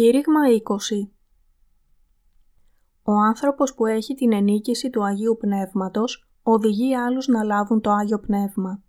Κήρυγμα 0.00 0.40
20 0.64 1.08
Ο 3.02 3.12
άνθρωπος 3.12 3.74
που 3.74 3.86
έχει 3.86 4.14
την 4.14 4.32
ενίκηση 4.32 4.90
του 4.90 5.04
Αγίου 5.04 5.36
Πνεύματος 5.40 6.28
οδηγεί 6.42 6.96
άλλους 6.96 7.26
να 7.26 7.42
λάβουν 7.42 7.80
το 7.80 7.90
Άγιο 7.90 8.18
Πνεύμα. 8.18 8.82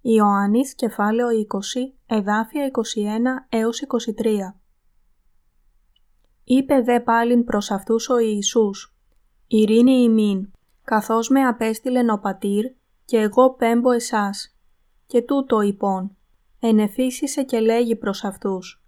Ιωάννης, 0.00 0.74
κεφάλαιο 0.74 1.28
20, 1.28 1.94
εδάφια 2.06 2.66
21 2.66 3.46
έως 3.48 3.80
23 3.80 4.54
Είπε 6.44 6.80
δε 6.80 7.00
πάλιν 7.00 7.44
προς 7.44 7.70
αυτούς 7.70 8.08
ο 8.08 8.18
Ιησούς 8.18 8.96
«Ειρήνη 9.46 10.02
ημίν, 10.02 10.50
καθώς 10.84 11.28
με 11.28 11.40
απέστειλεν 11.40 12.10
ο 12.10 12.18
Πατήρ 12.18 12.64
και 13.04 13.18
εγώ 13.18 13.54
πέμπω 13.54 13.90
εσάς. 13.90 14.56
Και 15.06 15.22
τούτο 15.22 15.60
υπόν, 15.60 16.16
ενεφύσισε 16.60 17.42
και 17.42 17.60
λέγει 17.60 17.96
προς 17.96 18.24
αυτούς 18.24 18.81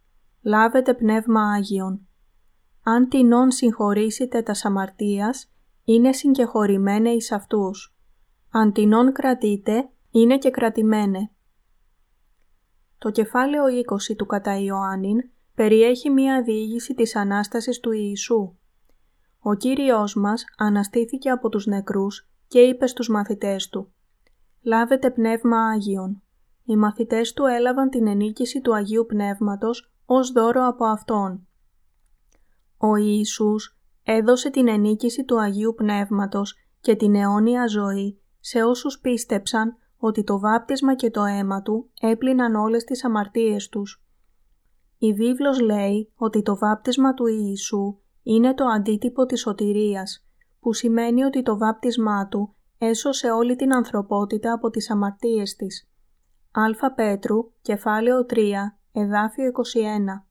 λάβετε 0.45 0.95
πνεύμα 0.95 1.53
Άγιον. 1.53 2.09
Αν 2.83 3.09
τεινόν 3.09 3.51
συγχωρήσετε 3.51 4.43
τα 4.43 4.55
αμαρτίας, 4.63 5.53
είναι 5.85 6.13
συγκεχωρημένε 6.13 7.11
εις 7.11 7.33
αυτούς. 7.33 7.97
Αν 8.51 8.73
τεινόν 8.73 9.13
κρατείτε, 9.13 9.89
είναι 10.11 10.39
και 10.39 10.51
κρατημένε. 10.51 11.31
Το 12.99 13.11
κεφάλαιο 13.11 13.65
20 14.11 14.17
του 14.17 14.27
κατά 14.27 14.59
Ιωάννην 14.59 15.31
περιέχει 15.55 16.11
μία 16.11 16.43
διήγηση 16.43 16.95
της 16.95 17.17
Ανάστασης 17.17 17.81
του 17.81 17.93
Ιησού. 17.93 18.57
Ο 19.39 19.55
Κύριος 19.55 20.15
μας 20.15 20.45
αναστήθηκε 20.57 21.31
από 21.31 21.49
τους 21.49 21.67
νεκρούς 21.67 22.29
και 22.49 22.61
είπε 22.61 22.87
στους 22.87 23.09
μαθητές 23.09 23.69
του 23.69 23.93
«Λάβετε 24.63 25.11
πνεύμα 25.11 25.69
Άγιον». 25.69 26.23
Οι 26.65 26.77
μαθητές 26.77 27.33
του 27.33 27.45
έλαβαν 27.45 27.91
την 27.91 28.07
ενίκηση 28.07 28.61
του 28.61 28.75
Αγίου 28.75 29.07
Πνεύματος 29.07 29.94
ως 30.07 30.33
δώρο 30.33 30.67
από 30.67 30.85
Αυτόν. 30.85 31.47
Ο 32.77 32.97
Ιησούς 32.97 33.79
έδωσε 34.03 34.51
την 34.51 34.69
ενίκηση 34.69 35.25
του 35.25 35.41
Αγίου 35.41 35.75
Πνεύματος 35.77 36.55
και 36.81 36.97
την 36.97 37.15
αιώνια 37.15 37.67
ζωή 37.67 38.21
σε 38.41 38.63
όσους 38.63 38.99
πίστεψαν 39.01 39.77
ότι 39.97 40.25
το 40.25 40.39
βάπτισμα 40.39 40.95
και 40.95 41.11
το 41.11 41.25
αίμα 41.25 41.63
Του 41.63 41.91
έπλυναν 42.01 42.55
όλες 42.55 42.85
τις 42.85 43.05
αμαρτίες 43.05 43.69
τους. 43.69 44.05
Η 44.99 45.13
βίβλος 45.13 45.61
λέει 45.61 46.13
ότι 46.17 46.43
το 46.43 46.57
βάπτισμα 46.57 47.15
του 47.15 47.27
Ιησού 47.27 47.99
είναι 48.23 48.55
το 48.55 48.65
αντίτυπο 48.65 49.27
της 49.27 49.41
σωτηρίας, 49.41 50.27
που 50.61 50.73
σημαίνει 50.73 51.25
ότι 51.25 51.43
το 51.43 51.59
βάπτισμά 51.59 52.29
Του 52.29 52.55
έσωσε 52.79 53.31
όλη 53.31 53.57
την 53.57 53.75
ανθρωπότητα 53.75 54.53
από 54.53 54.71
τις 54.71 54.91
αμαρτίες 54.91 55.57
της. 55.57 55.89
Α 56.81 56.95
Πέτρου, 56.95 57.53
κεφάλαιο 57.63 58.27
3, 58.27 58.79
Εδάφιο 58.97 59.51
21 59.55 60.25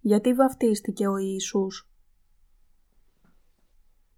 Γιατί 0.00 0.34
βαφτίστηκε 0.34 1.06
ο 1.06 1.16
Ιησούς; 1.16 1.90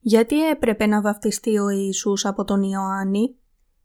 Γιατί 0.00 0.48
έπρεπε 0.48 0.86
να 0.86 1.00
βαφτιστεί 1.00 1.58
ο 1.58 1.68
Ιησούς 1.68 2.24
από 2.24 2.44
τον 2.44 2.62
Ιωάννη; 2.62 3.36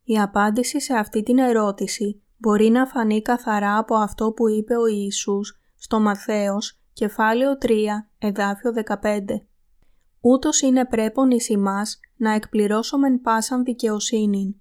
Η 0.04 0.20
απάντηση 0.20 0.82
σε 0.82 0.94
αυτή 0.94 1.24
την 1.24 1.38
ερώτηση 1.38 2.22
μπορεί 2.38 2.70
να 2.70 2.86
φανεί 2.86 3.22
καθαρά 3.22 3.78
από 3.78 3.96
αυτό 3.96 4.32
που 4.32 4.50
είπε 4.50 4.76
ο 4.76 4.86
Ιησούς 4.86 5.60
στο 5.76 6.00
Μαθαίος, 6.00 6.80
κεφάλαιο 6.94 7.58
3, 7.62 8.10
εδάφιο 8.18 8.74
15. 9.02 9.48
Ούτως 10.22 10.62
είναι 10.62 10.86
πρέπον 10.86 11.32
εις 11.32 11.50
ημάς 11.50 12.00
να 12.16 12.32
εκπληρώσομεν 12.32 13.22
πάσαν 13.22 13.64
δικαιοσύνην. 13.64 14.56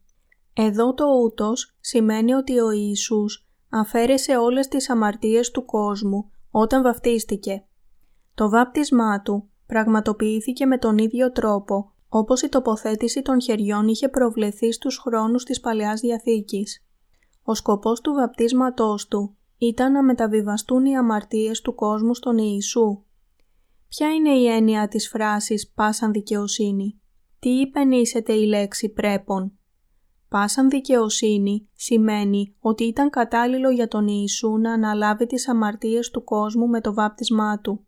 Εδώ 0.53 0.95
το 0.95 1.05
ούτως 1.25 1.77
σημαίνει 1.80 2.33
ότι 2.33 2.58
ο 2.58 2.70
Ιησούς 2.70 3.46
αφαίρεσε 3.72 4.36
όλες 4.36 4.68
τις 4.68 4.90
αμαρτίες 4.90 5.50
του 5.50 5.64
κόσμου 5.64 6.30
όταν 6.50 6.83
βαφτίστηκε. 6.83 7.64
Το 8.34 8.50
βάπτισμά 8.50 9.22
του 9.22 9.48
πραγματοποιήθηκε 9.66 10.66
με 10.66 10.78
τον 10.78 10.98
ίδιο 10.98 11.33
τρόπο 11.33 11.92
όπως 12.08 12.42
η 12.42 12.48
τοποθέτηση 12.48 13.22
των 13.22 13.40
χεριών 13.40 13.88
είχε 13.88 14.08
προβλεθεί 14.08 14.72
στους 14.72 14.98
χρόνους 14.98 15.44
της 15.44 15.60
Παλαιάς 15.60 16.00
Διαθήκης. 16.00 16.84
Ο 17.42 17.55
σκοπός 17.55 18.00
του 18.00 18.12
βαπτίσματός 18.12 19.08
του 19.08 19.36
ήταν 19.58 19.92
να 19.92 20.02
μεταβιβαστούν 20.02 20.84
οι 20.84 20.96
αμαρτίες 20.96 21.60
του 21.60 21.74
κόσμου 21.74 22.14
στον 22.14 22.39
Ιησού. 22.39 23.02
Ποια 23.89 24.14
είναι 24.14 24.30
η 24.30 24.46
έννοια 24.46 24.89
της 24.89 25.08
φράσης 25.08 25.72
«πάσαν 25.74 26.12
δικαιοσύνη» 26.12 27.00
Τι 27.39 27.50
υπενήσεται 27.50 28.33
η 28.33 28.46
λέξη 28.46 28.89
«πρέπον» 28.89 29.58
Πάσαν 30.33 30.69
δικαιοσύνη 30.69 31.69
σημαίνει 31.75 32.57
ότι 32.61 32.85
ήταν 32.85 33.11
κατάλληλο 33.11 33.70
για 33.70 33.89
τον 33.89 34.07
Ιησού 34.09 34.57
να 34.57 34.73
αναλάβει 34.73 35.27
τις 35.27 35.48
αμαρτίες 35.48 36.11
του 36.11 36.25
κόσμου 36.25 36.69
με 36.69 36.81
το 36.81 36.95
βάπτισμά 36.95 37.61
του. 37.61 37.87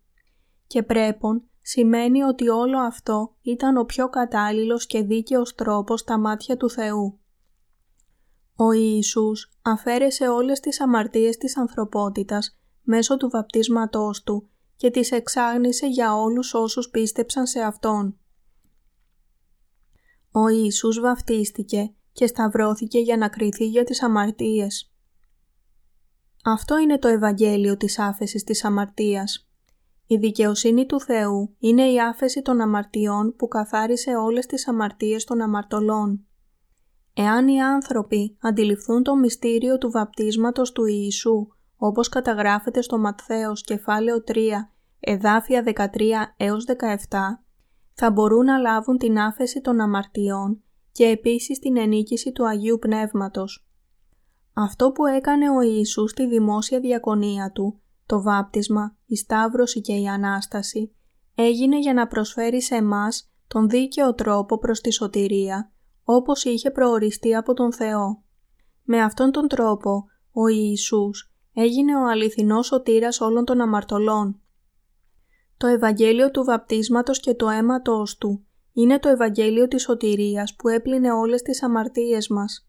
Και 0.66 0.82
πρέπον 0.82 1.42
σημαίνει 1.60 2.22
ότι 2.22 2.48
όλο 2.48 2.78
αυτό 2.78 3.36
ήταν 3.42 3.76
ο 3.76 3.84
πιο 3.84 4.08
κατάλληλος 4.08 4.86
και 4.86 5.02
δίκαιος 5.02 5.54
τρόπος 5.54 6.00
στα 6.00 6.18
μάτια 6.18 6.56
του 6.56 6.70
Θεού. 6.70 7.18
Ο 8.56 8.72
Ιησούς 8.72 9.52
αφαίρεσε 9.62 10.28
όλες 10.28 10.60
τις 10.60 10.80
αμαρτίες 10.80 11.36
της 11.36 11.56
ανθρωπότητας 11.56 12.58
μέσω 12.82 13.16
του 13.16 13.28
βαπτίσματός 13.28 14.22
του 14.22 14.48
και 14.76 14.90
τις 14.90 15.12
εξάγνησε 15.12 15.86
για 15.86 16.16
όλους 16.16 16.54
όσους 16.54 16.88
πίστεψαν 16.88 17.46
σε 17.46 17.60
Αυτόν. 17.60 18.18
Ο 20.30 20.48
Ιησούς 20.48 21.00
βαφτίστηκε 21.00 21.94
και 22.14 22.26
σταυρώθηκε 22.26 22.98
για 22.98 23.16
να 23.16 23.28
κριθεί 23.28 23.66
για 23.66 23.84
τις 23.84 24.02
αμαρτίες. 24.02 24.92
Αυτό 26.44 26.78
είναι 26.78 26.98
το 26.98 27.08
Ευαγγέλιο 27.08 27.76
της 27.76 27.98
άφεσης 27.98 28.44
της 28.44 28.64
αμαρτίας. 28.64 29.48
Η 30.06 30.16
δικαιοσύνη 30.16 30.86
του 30.86 31.00
Θεού 31.00 31.54
είναι 31.58 31.90
η 31.90 32.00
άφεση 32.00 32.42
των 32.42 32.60
αμαρτιών 32.60 33.34
που 33.36 33.48
καθάρισε 33.48 34.10
όλες 34.16 34.46
τις 34.46 34.68
αμαρτίες 34.68 35.24
των 35.24 35.40
αμαρτωλών. 35.40 36.26
Εάν 37.14 37.48
οι 37.48 37.62
άνθρωποι 37.62 38.36
αντιληφθούν 38.40 39.02
το 39.02 39.16
μυστήριο 39.16 39.78
του 39.78 39.90
βαπτίσματος 39.90 40.72
του 40.72 40.84
Ιησού, 40.84 41.46
όπως 41.76 42.08
καταγράφεται 42.08 42.82
στο 42.82 42.98
Ματθαίος 42.98 43.62
κεφάλαιο 43.62 44.22
3, 44.26 44.34
εδάφια 45.00 45.62
13 45.62 46.34
έως 46.36 46.64
17, 46.64 47.42
θα 47.94 48.10
μπορούν 48.10 48.44
να 48.44 48.58
λάβουν 48.58 48.98
την 48.98 49.18
άφεση 49.18 49.60
των 49.60 49.80
αμαρτιών 49.80 50.63
και 50.94 51.04
επίσης 51.04 51.58
την 51.58 51.76
ενίκηση 51.76 52.32
του 52.32 52.46
Αγίου 52.46 52.78
Πνεύματος. 52.78 53.66
Αυτό 54.52 54.90
που 54.90 55.06
έκανε 55.06 55.50
ο 55.50 55.60
Ιησούς 55.60 56.10
στη 56.10 56.26
δημόσια 56.26 56.80
διακονία 56.80 57.50
του, 57.54 57.80
το 58.06 58.22
βάπτισμα, 58.22 58.96
η 59.06 59.16
Σταύρωση 59.16 59.80
και 59.80 59.92
η 59.92 60.08
Ανάσταση, 60.08 60.94
έγινε 61.34 61.78
για 61.78 61.94
να 61.94 62.06
προσφέρει 62.06 62.62
σε 62.62 62.74
εμάς 62.74 63.32
τον 63.48 63.68
δίκαιο 63.68 64.14
τρόπο 64.14 64.58
προς 64.58 64.80
τη 64.80 64.92
σωτηρία, 64.92 65.72
όπως 66.04 66.44
είχε 66.44 66.70
προοριστεί 66.70 67.34
από 67.34 67.54
τον 67.54 67.72
Θεό. 67.72 68.22
Με 68.82 69.00
αυτόν 69.02 69.30
τον 69.30 69.48
τρόπο, 69.48 70.04
ο 70.32 70.48
Ιησούς 70.48 71.32
έγινε 71.54 71.96
ο 71.96 72.08
αληθινός 72.08 72.66
σωτήρας 72.66 73.20
όλων 73.20 73.44
των 73.44 73.60
αμαρτωλών. 73.60 74.40
Το 75.56 75.66
Ευαγγέλιο 75.66 76.30
του 76.30 76.44
βαπτίσματος 76.44 77.20
και 77.20 77.34
το 77.34 77.48
αίματος 77.48 78.16
του 78.16 78.46
είναι 78.74 78.98
το 78.98 79.08
Ευαγγέλιο 79.08 79.68
της 79.68 79.82
σωτηρίας 79.82 80.54
που 80.54 80.68
έπλυνε 80.68 81.12
όλες 81.12 81.42
τις 81.42 81.62
αμαρτίες 81.62 82.28
μας. 82.28 82.68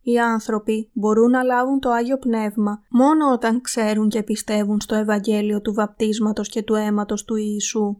Οι 0.00 0.18
άνθρωποι 0.18 0.90
μπορούν 0.92 1.30
να 1.30 1.42
λάβουν 1.42 1.80
το 1.80 1.90
Άγιο 1.90 2.18
Πνεύμα 2.18 2.82
μόνο 2.90 3.32
όταν 3.32 3.60
ξέρουν 3.60 4.08
και 4.08 4.22
πιστεύουν 4.22 4.80
στο 4.80 4.94
Ευαγγέλιο 4.94 5.60
του 5.60 5.74
βαπτίσματος 5.74 6.48
και 6.48 6.62
του 6.62 6.74
αίματος 6.74 7.24
του 7.24 7.36
Ιησού. 7.36 7.96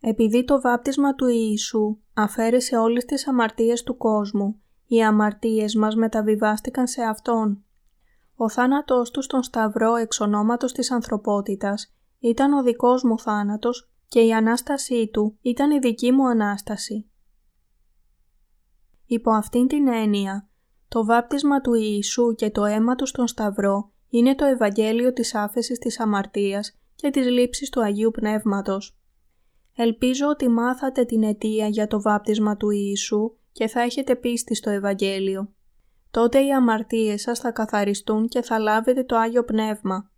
Επειδή 0.00 0.44
το 0.44 0.60
βάπτισμα 0.60 1.14
του 1.14 1.26
Ιησού 1.26 1.98
αφαίρεσε 2.14 2.76
όλες 2.76 3.04
τις 3.04 3.28
αμαρτίες 3.28 3.82
του 3.82 3.96
κόσμου, 3.96 4.60
οι 4.86 5.02
αμαρτίες 5.02 5.74
μας 5.74 5.94
μεταβιβάστηκαν 5.94 6.86
σε 6.86 7.02
Αυτόν. 7.02 7.62
Ο 8.36 8.48
θάνατός 8.48 9.10
του 9.10 9.22
στον 9.22 9.42
Σταυρό 9.42 9.94
εξ 9.94 10.20
ονόματος 10.20 10.72
της 10.72 10.90
ανθρωπότητας 10.90 11.94
ήταν 12.18 12.52
ο 12.52 12.62
δικός 12.62 13.02
μου 13.02 13.18
θάνατος 13.18 13.90
και 14.08 14.20
η 14.20 14.32
Ανάστασή 14.32 15.08
Του 15.12 15.38
ήταν 15.40 15.70
η 15.70 15.78
δική 15.78 16.12
μου 16.12 16.28
Ανάσταση. 16.28 17.10
Υπό 19.06 19.30
αυτήν 19.30 19.66
την 19.66 19.88
έννοια, 19.88 20.48
το 20.88 21.04
βάπτισμα 21.04 21.60
του 21.60 21.74
Ιησού 21.74 22.34
και 22.34 22.50
το 22.50 22.64
αίμα 22.64 22.94
Του 22.94 23.06
στον 23.06 23.26
Σταυρό 23.26 23.92
είναι 24.08 24.34
το 24.34 24.44
Ευαγγέλιο 24.44 25.12
της 25.12 25.34
άφεσης 25.34 25.78
της 25.78 26.00
αμαρτίας 26.00 26.78
και 26.94 27.10
της 27.10 27.26
λήψης 27.26 27.70
του 27.70 27.82
Αγίου 27.82 28.10
Πνεύματος. 28.10 28.98
Ελπίζω 29.76 30.28
ότι 30.28 30.48
μάθατε 30.48 31.04
την 31.04 31.22
αιτία 31.22 31.68
για 31.68 31.86
το 31.86 32.00
βάπτισμα 32.00 32.56
του 32.56 32.70
Ιησού 32.70 33.36
και 33.52 33.66
θα 33.66 33.80
έχετε 33.80 34.16
πίστη 34.16 34.54
στο 34.54 34.70
Ευαγγέλιο. 34.70 35.52
Τότε 36.10 36.44
οι 36.44 36.52
αμαρτίες 36.52 37.22
σας 37.22 37.38
θα 37.38 37.50
καθαριστούν 37.50 38.28
και 38.28 38.42
θα 38.42 38.58
λάβετε 38.58 39.04
το 39.04 39.16
Άγιο 39.16 39.44
Πνεύμα. 39.44 40.10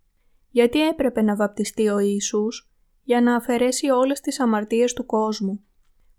Γιατί 0.51 0.89
έπρεπε 0.89 1.23
να 1.23 1.37
βαπτιστεί 1.37 1.89
ο 1.89 1.99
Ιησούς; 1.99 2.70
Για 3.11 3.21
να 3.21 3.35
αφαιρέσει 3.37 3.91
όλες 3.91 4.21
τις 4.21 4.41
αμαρτίες 4.41 4.93
του 4.93 5.07
κόσμου. 5.07 5.65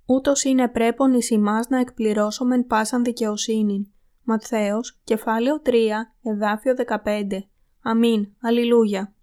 Ούτως 0.05 0.43
είναι 0.43 0.67
πρέπον 0.67 1.13
εις 1.13 1.29
ημάς 1.29 1.67
να 1.69 1.79
εκπληρώσομεν 1.79 2.67
πάσαν 2.67 3.03
δικαιοσύνη. 3.03 3.93
Ματθαίος, 4.23 5.01
κεφάλαιο 5.03 5.61
3, 5.61 6.13
εδάφιο 6.21 6.73
15. 6.75 7.49
Αμήν. 7.81 8.27
Αλληλούια. 8.41 9.15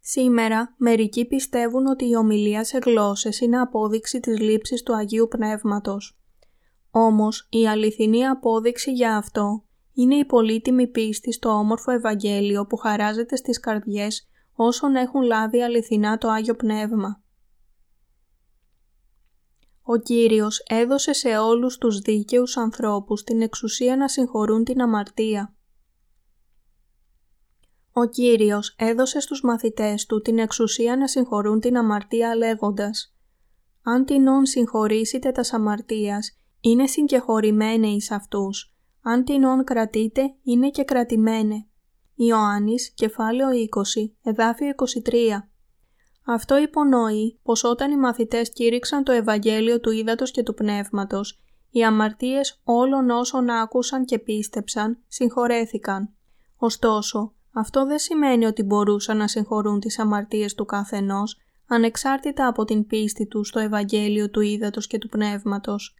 Σήμερα, 0.00 0.74
μερικοί 0.76 1.24
πιστεύουν 1.24 1.86
ότι 1.86 2.08
η 2.08 2.16
ομιλία 2.16 2.64
σε 2.64 2.78
γλώσσες 2.84 3.40
είναι 3.40 3.60
απόδειξη 3.60 4.20
της 4.20 4.38
λήψης 4.38 4.82
του 4.82 4.96
Αγίου 4.96 5.28
Πνεύματος. 5.28 6.20
Όμως, 6.90 7.46
η 7.50 7.68
αληθινή 7.68 8.26
απόδειξη 8.26 8.92
για 8.92 9.16
αυτό 9.16 9.64
είναι 9.92 10.14
η 10.14 10.24
πολύτιμη 10.24 10.86
πίστη 10.86 11.32
στο 11.32 11.48
όμορφο 11.48 11.90
Ευαγγέλιο 11.90 12.66
που 12.66 12.76
χαράζεται 12.76 13.36
στις 13.36 13.60
καρδιές 13.60 14.26
όσων 14.54 14.94
έχουν 14.94 15.22
λάβει 15.22 15.62
αληθινά 15.62 16.18
το 16.18 16.28
Άγιο 16.28 16.54
Πνεύμα. 16.54 17.22
Ο 19.82 19.96
Κύριος 19.96 20.62
έδωσε 20.66 21.12
σε 21.12 21.38
όλους 21.38 21.78
τους 21.78 21.98
δίκαιους 21.98 22.56
ανθρώπους 22.56 23.22
την 23.22 23.42
εξουσία 23.42 23.96
να 23.96 24.08
συγχωρούν 24.08 24.64
την 24.64 24.82
αμαρτία. 24.82 25.54
Ο 27.92 28.06
Κύριος 28.06 28.74
έδωσε 28.78 29.20
στους 29.20 29.42
μαθητές 29.42 30.06
του 30.06 30.20
την 30.20 30.38
εξουσία 30.38 30.96
να 30.96 31.08
συγχωρούν 31.08 31.60
την 31.60 31.76
αμαρτία 31.76 32.36
λέγοντας 32.36 33.14
«Αν 33.82 34.04
την 34.04 34.26
όν 34.26 34.46
συγχωρήσετε 34.46 35.32
τας 35.32 35.52
αμαρτίας, 35.52 36.36
είναι 36.60 36.86
συγκεχωρημένε 36.86 37.86
εις 37.86 38.10
αυτούς. 38.10 38.74
Αν 39.02 39.24
την 39.24 39.44
όν 39.44 39.64
κρατείτε, 39.64 40.34
είναι 40.42 40.70
και 40.70 40.84
κρατημένε». 40.84 41.66
Ιωάννης, 42.24 42.92
κεφάλαιο 42.94 43.48
20, 43.50 44.12
εδάφιο 44.22 44.68
23. 44.68 45.48
Αυτό 46.24 46.58
υπονοεί 46.58 47.38
πως 47.42 47.64
όταν 47.64 47.90
οι 47.90 47.96
μαθητές 47.96 48.52
κήρυξαν 48.52 49.04
το 49.04 49.12
Ευαγγέλιο 49.12 49.80
του 49.80 49.90
Ήδατος 49.90 50.30
και 50.30 50.42
του 50.42 50.54
Πνεύματος, 50.54 51.40
οι 51.70 51.84
αμαρτίες 51.84 52.60
όλων 52.64 53.10
όσων 53.10 53.50
άκουσαν 53.50 54.04
και 54.04 54.18
πίστεψαν 54.18 54.98
συγχωρέθηκαν. 55.08 56.10
Ωστόσο, 56.56 57.32
αυτό 57.52 57.86
δεν 57.86 57.98
σημαίνει 57.98 58.44
ότι 58.44 58.62
μπορούσαν 58.62 59.16
να 59.16 59.28
συγχωρούν 59.28 59.80
τις 59.80 59.98
αμαρτίες 59.98 60.54
του 60.54 60.64
καθενός, 60.64 61.36
ανεξάρτητα 61.66 62.46
από 62.46 62.64
την 62.64 62.86
πίστη 62.86 63.26
τους 63.26 63.48
στο 63.48 63.58
Ευαγγέλιο 63.58 64.30
του 64.30 64.40
Ήδατος 64.40 64.86
και 64.86 64.98
του 64.98 65.08
Πνεύματος. 65.08 65.94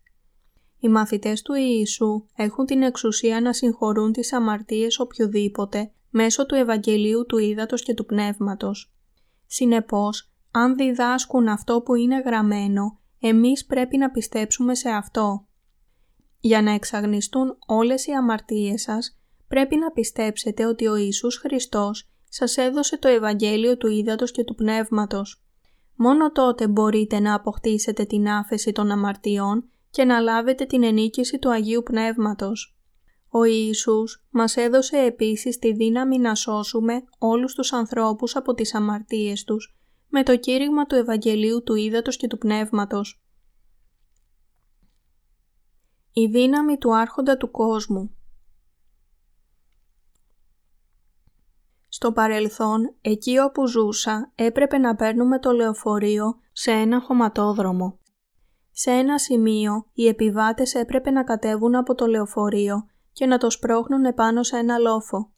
Οι 0.79 0.89
μαθητές 0.89 1.43
του 1.43 1.55
Ιησού 1.55 2.27
έχουν 2.37 2.67
την 2.67 2.83
εξουσία 2.83 3.41
να 3.41 3.53
συγχωρούν 3.53 4.13
τις 4.13 4.33
αμαρτίες 4.33 4.99
οποιοδήποτε 4.99 5.93
μέσω 6.13 6.47
του 6.47 6.55
Ευαγγελίου 6.55 7.27
του 7.27 7.39
Ήδατος 7.39 7.83
και 7.83 7.95
του 7.95 8.07
Πνεύματος. 8.07 8.93
Συνεπώς, 9.47 10.33
αν 10.51 10.77
διδάσκουν 10.77 11.49
αυτό 11.49 11.81
που 11.81 11.95
είναι 11.95 12.21
γραμμένο, 12.21 13.01
εμείς 13.21 13.67
πρέπει 13.67 13.97
να 13.97 14.11
πιστέψουμε 14.11 14.75
σε 14.75 14.89
αυτό. 14.89 15.47
Για 16.41 16.63
να 16.63 16.73
εξαγνιστούν 16.73 17.57
όλες 17.67 18.07
οι 18.07 18.13
αμαρτίες 18.13 18.83
σας, 18.83 19.19
πρέπει 19.49 19.77
να 19.77 19.91
πιστέψετε 19.91 20.67
ότι 20.67 20.87
ο 20.87 20.97
Ιησούς 20.97 21.37
Χριστός 21.37 22.11
σας 22.29 22.57
έδωσε 22.57 22.99
το 22.99 23.09
Ευαγγέλιο 23.09 23.77
του 23.77 23.87
Ήδατος 23.87 24.31
και 24.31 24.45
του 24.45 24.55
Πνεύματος. 24.55 25.43
Μόνο 25.97 26.33
τότε 26.33 26.69
μπορείτε 26.69 27.21
να 27.21 27.35
αποκτήσετε 27.35 28.05
την 28.05 28.29
άφεση 28.29 28.73
των 28.73 28.91
αμαρτιών 28.91 29.65
και 29.91 30.05
να 30.05 30.21
λάβετε 30.21 30.65
την 30.65 30.83
ενίκηση 30.83 31.39
του 31.39 31.51
Αγίου 31.51 31.83
Πνεύματος. 31.83 32.77
Ο 33.35 33.45
Ιησούς 33.45 34.27
μας 34.31 34.57
έδωσε 34.57 34.97
επίσης 34.97 35.59
τη 35.59 35.73
δύναμη 35.73 36.19
να 36.19 36.35
σώσουμε 36.35 37.05
όλους 37.19 37.55
τους 37.55 37.73
ανθρώπους 37.73 38.37
από 38.37 38.55
τις 38.55 38.75
αμαρτίες 38.75 39.45
τους 39.45 39.77
με 40.09 40.23
το 40.23 40.37
κήρυγμα 40.37 40.87
του 40.87 40.95
Ευαγγελίου 40.95 41.63
του 41.63 41.75
Ήδατος 41.75 42.17
και 42.17 42.27
του 42.27 42.39
Πνεύματος. 42.39 43.23
Η 46.13 46.27
δύναμη 46.27 46.79
του 46.79 46.97
Άρχοντα 46.97 47.37
του 47.37 47.51
Κόσμου 47.51 48.17
Στο 51.89 52.13
παρελθόν, 52.13 52.95
εκεί 53.01 53.39
όπου 53.39 53.67
ζούσα, 53.67 54.33
έπρεπε 54.35 54.79
να 54.79 54.97
παίρνουμε 54.97 55.39
το 55.39 55.53
λεωφορείο 55.53 56.41
σε 56.53 56.71
ένα 56.71 57.01
χωματόδρομο. 57.01 57.99
Σε 58.71 58.91
ένα 58.91 59.19
σημείο, 59.19 59.87
οι 59.93 60.07
επιβάτες 60.07 60.75
έπρεπε 60.75 61.11
να 61.11 61.25
κατέβουν 61.25 61.75
από 61.75 61.95
το 61.95 62.07
λεωφορείο 62.07 62.87
και 63.13 63.27
να 63.27 63.39
το 63.39 63.51
σπρώχνουν 63.51 64.05
επάνω 64.05 64.43
σε 64.43 64.57
ένα 64.57 64.79
λόφο. 64.79 65.31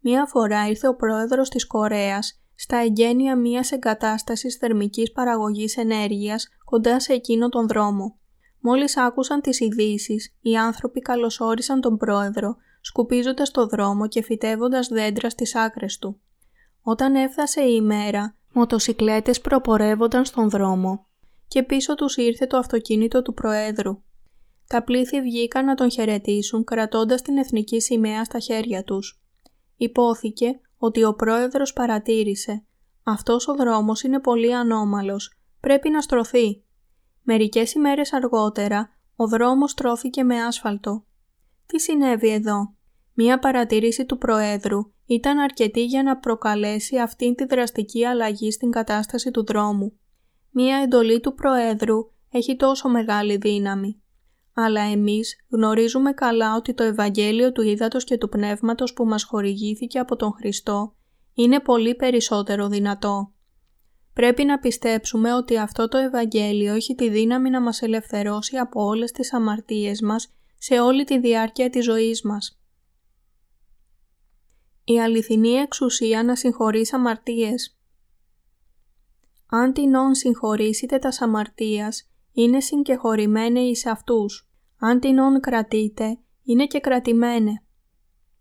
Μία 0.00 0.26
φορά 0.26 0.68
ήρθε 0.68 0.88
ο 0.88 0.94
πρόεδρος 0.94 1.48
της 1.48 1.66
Κορέας 1.66 2.40
στα 2.54 2.76
εγγένεια 2.76 3.36
μίας 3.36 3.72
εγκατάστασης 3.72 4.56
θερμικής 4.56 5.12
παραγωγής 5.12 5.76
ενέργειας 5.76 6.48
κοντά 6.64 7.00
σε 7.00 7.12
εκείνο 7.12 7.48
τον 7.48 7.68
δρόμο. 7.68 8.18
Μόλις 8.60 8.96
άκουσαν 8.96 9.40
τις 9.40 9.60
ειδήσεις, 9.60 10.36
οι 10.40 10.56
άνθρωποι 10.56 11.00
καλωσόρισαν 11.00 11.80
τον 11.80 11.96
πρόεδρο 11.96 12.56
σκουπίζοντας 12.80 13.50
το 13.50 13.66
δρόμο 13.66 14.08
και 14.08 14.22
φυτεύοντας 14.22 14.88
δέντρα 14.88 15.30
στις 15.30 15.54
άκρες 15.54 15.98
του. 15.98 16.20
Όταν 16.82 17.14
έφτασε 17.14 17.60
η 17.60 17.74
ημέρα, 17.76 18.36
μοτοσικλέτες 18.52 19.40
προπορεύονταν 19.40 20.24
στον 20.24 20.50
δρόμο 20.50 21.06
και 21.48 21.62
πίσω 21.62 21.94
τους 21.94 22.16
ήρθε 22.16 22.46
το 22.46 22.56
αυτοκίνητο 22.56 23.22
του 23.22 23.34
Προέδρου. 23.34 24.02
Τα 24.68 24.82
πλήθη 24.82 25.20
βγήκαν 25.20 25.64
να 25.64 25.74
τον 25.74 25.90
χαιρετήσουν 25.90 26.64
κρατώντας 26.64 27.22
την 27.22 27.36
εθνική 27.36 27.80
σημαία 27.80 28.24
στα 28.24 28.38
χέρια 28.38 28.84
τους. 28.84 29.20
Υπόθηκε 29.76 30.60
ότι 30.78 31.04
ο 31.04 31.14
Πρόεδρος 31.14 31.72
παρατήρησε 31.72 32.64
«Αυτός 33.02 33.48
ο 33.48 33.54
δρόμος 33.54 34.02
είναι 34.02 34.20
πολύ 34.20 34.54
ανώμαλος, 34.54 35.38
πρέπει 35.60 35.90
να 35.90 36.00
στρωθεί». 36.00 36.62
Μερικές 37.22 37.72
ημέρες 37.72 38.12
αργότερα, 38.12 38.90
ο 39.16 39.28
δρόμος 39.28 39.70
στρώθηκε 39.70 40.24
με 40.24 40.42
άσφαλτο. 40.42 41.04
Τι 41.66 41.80
συνέβη 41.80 42.28
εδώ; 42.28 42.74
Μία 43.20 43.38
παρατήρηση 43.38 44.06
του 44.06 44.18
Προέδρου 44.18 44.92
ήταν 45.06 45.38
αρκετή 45.38 45.84
για 45.84 46.02
να 46.02 46.16
προκαλέσει 46.16 46.98
αυτήν 46.98 47.34
τη 47.34 47.44
δραστική 47.44 48.04
αλλαγή 48.04 48.50
στην 48.50 48.70
κατάσταση 48.70 49.30
του 49.30 49.44
δρόμου. 49.44 49.98
Μία 50.50 50.76
εντολή 50.76 51.20
του 51.20 51.34
Προέδρου 51.34 52.10
έχει 52.30 52.56
τόσο 52.56 52.88
μεγάλη 52.88 53.36
δύναμη. 53.36 54.02
Αλλά 54.60 54.80
εμείς 54.80 55.36
γνωρίζουμε 55.48 56.12
καλά 56.12 56.56
ότι 56.56 56.74
το 56.74 56.82
Ευαγγέλιο 56.82 57.52
του 57.52 57.62
Ήδατος 57.62 58.04
και 58.04 58.18
του 58.18 58.28
Πνεύματος 58.28 58.92
που 58.92 59.04
μας 59.04 59.24
χορηγήθηκε 59.24 59.98
από 59.98 60.16
τον 60.16 60.32
Χριστό 60.32 60.94
είναι 61.34 61.60
πολύ 61.60 61.94
περισσότερο 61.94 62.68
δυνατό. 62.68 63.32
Πρέπει 64.12 64.44
να 64.44 64.58
πιστέψουμε 64.58 65.34
ότι 65.34 65.58
αυτό 65.58 65.88
το 65.88 65.98
Ευαγγέλιο 65.98 66.74
έχει 66.74 66.94
τη 66.94 67.08
δύναμη 67.08 67.50
να 67.50 67.60
μας 67.60 67.82
ελευθερώσει 67.82 68.56
από 68.56 68.84
όλες 68.84 69.12
τις 69.12 69.32
αμαρτίες 69.32 70.00
μας 70.00 70.34
σε 70.58 70.80
όλη 70.80 71.04
τη 71.04 71.18
διάρκεια 71.18 71.70
της 71.70 71.84
ζωής 71.84 72.22
μας. 72.22 72.60
Η 74.84 75.00
αληθινή 75.00 75.50
εξουσία 75.50 76.22
να 76.22 76.36
συγχωρείς 76.36 76.92
αμαρτίες 76.92 77.78
Αν 79.46 79.72
την 79.72 79.94
όν 79.94 80.14
συγχωρήσετε 80.14 80.98
τα 80.98 81.10
αμαρτίας, 81.20 82.10
είναι 82.32 82.60
συγκεχωρημένε 82.60 83.60
εις 83.60 83.86
αυτούς. 83.86 84.47
Αν 84.78 85.00
την 85.00 85.18
όν 85.18 85.40
κρατείτε, 85.40 86.18
είναι 86.42 86.66
και 86.66 86.80
κρατημένε. 86.80 87.62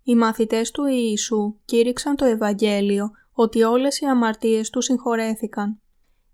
Οι 0.03 0.15
μαθητές 0.15 0.72
του 0.72 0.86
Ιησού 0.86 1.56
κήρυξαν 1.65 2.15
το 2.15 2.25
Ευαγγέλιο 2.25 3.12
ότι 3.32 3.63
όλες 3.63 4.00
οι 4.00 4.06
αμαρτίες 4.06 4.70
τους 4.70 4.86
συγχωρέθηκαν. 4.86 5.82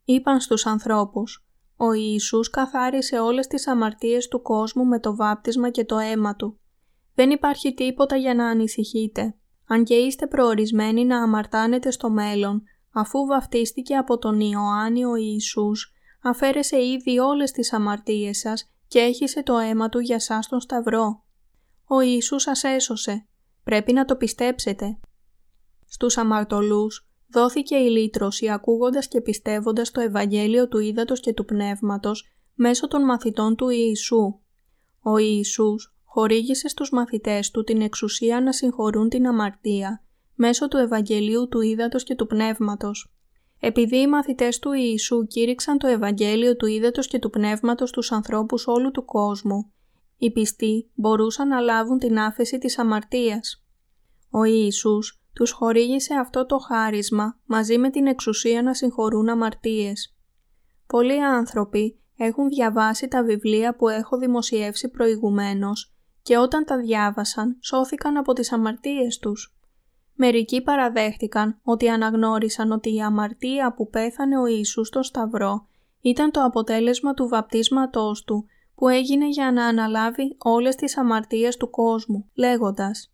Είπαν 0.05 0.39
στους 0.39 0.65
ανθρώπους 0.65 1.43
ο 1.77 1.93
Ιησούς 1.93 2.49
καθάρισε 2.49 3.19
όλες 3.19 3.47
τις 3.47 3.67
αμαρτίες 3.67 4.27
του 4.27 4.41
κόσμου 4.41 4.85
με 4.85 4.99
το 4.99 5.15
βάπτισμα 5.15 5.69
και 5.69 5.85
το 5.85 5.97
αίμα 5.97 6.35
Του. 6.35 6.59
Δεν 7.15 7.29
υπάρχει 7.29 7.73
τίποτα 7.73 8.15
για 8.15 8.33
να 8.33 8.47
ανησυχείτε. 8.47 9.35
Αν 9.67 9.83
και 9.83 9.95
είστε 9.95 10.27
προορισμένοι 10.27 11.05
να 11.05 11.23
αμαρτάνετε 11.23 11.91
στο 11.91 12.09
μέλλον, 12.09 12.63
αφού 12.93 13.25
βαφτίστηκε 13.25 13.95
από 13.95 14.17
τον 14.17 14.39
Ιωάννη 14.39 15.05
ο 15.05 15.15
Ιησούς, 15.15 15.93
αφαίρεσε 16.21 16.85
ήδη 16.85 17.19
όλες 17.19 17.51
τις 17.51 17.73
αμαρτίες 17.73 18.37
σας 18.37 18.71
και 18.93 18.99
έχισε 18.99 19.43
το 19.43 19.57
αίμα 19.57 19.89
Του 19.89 19.99
για 19.99 20.19
σας 20.19 20.47
τον 20.47 20.59
Σταυρό. 20.59 21.23
Ο 21.85 22.01
Ιησούς 22.01 22.41
σας 22.41 22.63
έσωσε. 22.63 23.27
Πρέπει 23.63 23.93
να 23.93 24.05
το 24.05 24.15
πιστέψετε. 24.15 24.99
Στους 25.85 26.17
αμαρτωλούς 26.17 27.07
δόθηκε 27.31 27.75
η 27.75 27.89
λύτρωση 27.89 28.49
ακούγοντας 28.49 29.07
και 29.07 29.21
πιστεύοντας 29.21 29.91
το 29.91 30.01
Ευαγγέλιο 30.01 30.67
του 30.67 30.79
Ήδατος 30.79 31.19
και 31.19 31.33
του 31.33 31.45
Πνεύματος 31.45 32.27
μέσω 32.53 32.87
των 32.87 33.05
μαθητών 33.05 33.55
του 33.55 33.69
Ιησού. 33.69 34.39
Ο 35.01 35.17
Ιησούς 35.17 35.95
χορήγησε 36.03 36.67
στους 36.67 36.91
μαθητές 36.91 37.51
του 37.51 37.63
την 37.63 37.81
εξουσία 37.81 38.41
να 38.41 38.51
συγχωρούν 38.51 39.09
την 39.09 39.27
αμαρτία 39.27 40.03
μέσω 40.33 40.67
του 40.67 40.77
Ευαγγελίου 40.77 41.47
του 41.47 41.61
Ήδατος 41.61 42.03
και 42.03 42.15
του 42.15 42.27
Πνεύματος. 42.27 43.13
Επειδή 43.65 43.97
οι 43.97 44.07
μαθητές 44.07 44.59
του 44.59 44.71
Ιησού 44.71 45.27
κήρυξαν 45.27 45.77
το 45.77 45.87
Ευαγγέλιο 45.87 46.55
του 46.55 46.65
Ήδατος 46.65 47.07
και 47.07 47.19
του 47.19 47.29
Πνεύματος 47.29 47.89
στους 47.89 48.11
ανθρώπους 48.11 48.67
όλου 48.67 48.91
του 48.91 49.05
κόσμου, 49.05 49.71
οι 50.17 50.31
πιστοί 50.31 50.89
μπορούσαν 50.93 51.47
να 51.47 51.59
λάβουν 51.59 51.97
την 51.97 52.19
άφεση 52.19 52.57
της 52.57 52.77
αμαρτίας. 52.77 53.65
Ο 54.29 54.43
Ιησούς 54.43 55.21
τους 55.33 55.51
χορήγησε 55.51 56.13
αυτό 56.13 56.45
το 56.45 56.57
χάρισμα 56.57 57.39
μαζί 57.45 57.77
με 57.77 57.89
την 57.89 58.07
εξουσία 58.07 58.61
να 58.61 58.73
συγχωρούν 58.73 59.29
αμαρτίες. 59.29 60.15
Πολλοί 60.87 61.23
άνθρωποι 61.23 61.99
έχουν 62.17 62.47
διαβάσει 62.47 63.07
τα 63.07 63.23
βιβλία 63.23 63.75
που 63.75 63.89
έχω 63.89 64.17
δημοσιεύσει 64.17 64.89
προηγουμένως 64.89 65.93
και 66.21 66.37
όταν 66.37 66.65
τα 66.65 66.77
διάβασαν 66.77 67.57
σώθηκαν 67.61 68.17
από 68.17 68.33
τις 68.33 68.51
αμαρτίες 68.51 69.17
τους. 69.17 69.55
Μερικοί 70.15 70.61
παραδέχτηκαν 70.61 71.59
ότι 71.63 71.89
αναγνώρισαν 71.89 72.71
ότι 72.71 72.93
η 72.93 73.01
αμαρτία 73.01 73.73
που 73.73 73.89
πέθανε 73.89 74.39
ο 74.39 74.45
Ιησούς 74.45 74.87
στο 74.87 75.03
Σταυρό 75.03 75.67
ήταν 76.01 76.31
το 76.31 76.43
αποτέλεσμα 76.43 77.13
του 77.13 77.27
βαπτίσματός 77.27 78.23
του 78.23 78.45
που 78.75 78.87
έγινε 78.87 79.27
για 79.27 79.51
να 79.51 79.65
αναλάβει 79.65 80.35
όλες 80.37 80.75
τις 80.75 80.97
αμαρτίες 80.97 81.57
του 81.57 81.69
κόσμου, 81.69 82.29
λέγοντας 82.33 83.13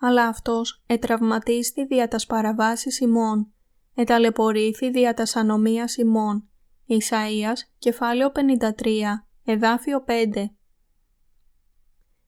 «Αλλά 0.00 0.26
αυτός 0.26 0.82
ετραυματίστη 0.86 1.86
δια 1.86 2.08
τας 2.08 2.26
παραβάσεις 2.26 3.00
ημών, 3.00 3.52
εταλαιπωρήθη 3.94 4.90
δια 4.90 5.14
τας 5.14 5.36
ανομίας 5.36 5.96
ημών». 5.96 6.48
Ισαΐας, 6.88 7.58
κεφάλαιο 7.78 8.30
53, 8.30 9.26
εδάφιο 9.44 10.04
5 10.06 10.56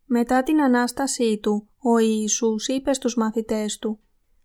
Μετά 0.05 0.43
την 0.43 0.63
Ανάστασή 0.63 1.39
του, 1.43 1.68
ο 1.83 1.99
Ιησούς 1.99 2.67
είπε 2.67 2.93
στους 2.93 3.17
μαθητές 3.17 3.79
του 3.79 4.01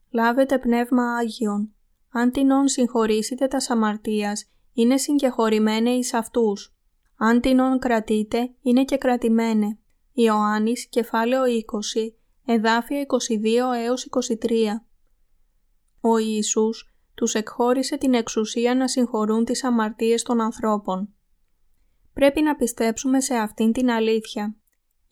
«Λάβετε 0.09 0.57
πνεύμα 0.59 1.15
Άγιον, 1.15 1.73
αν 2.11 2.31
τεινόν 2.31 2.67
συγχωρήσετε 2.67 3.47
τα 3.47 3.57
αμαρτίας, 3.67 4.51
είναι 4.73 4.97
συγκεχωρημένε 4.97 5.89
εις 5.89 6.13
αυτούς. 6.13 6.75
Αν 7.17 7.41
τεινόν 7.41 7.79
κρατείτε, 7.79 8.53
είναι 8.61 8.85
και 8.85 8.97
κρατημένε». 8.97 9.77
Ιωάννης, 10.13 10.87
κεφάλαιο 10.87 11.43
20, 11.45 12.15
εδάφια 12.45 12.99
22 12.99 13.73
έως 13.73 14.03
23. 14.03 14.85
Ο 16.01 16.17
Ιησούς 16.17 16.93
τους 17.15 17.33
εκχώρησε 17.33 17.97
την 17.97 18.13
εξουσία 18.13 18.75
να 18.75 18.87
συγχωρούν 18.87 19.45
τις 19.45 19.63
αμαρτίες 19.63 20.23
των 20.23 20.41
ανθρώπων. 20.41 21.13
Πρέπει 22.13 22.41
να 22.41 22.55
πιστέψουμε 22.55 23.21
σε 23.21 23.35
αυτήν 23.35 23.71
την 23.71 23.89
αλήθεια 23.89 24.55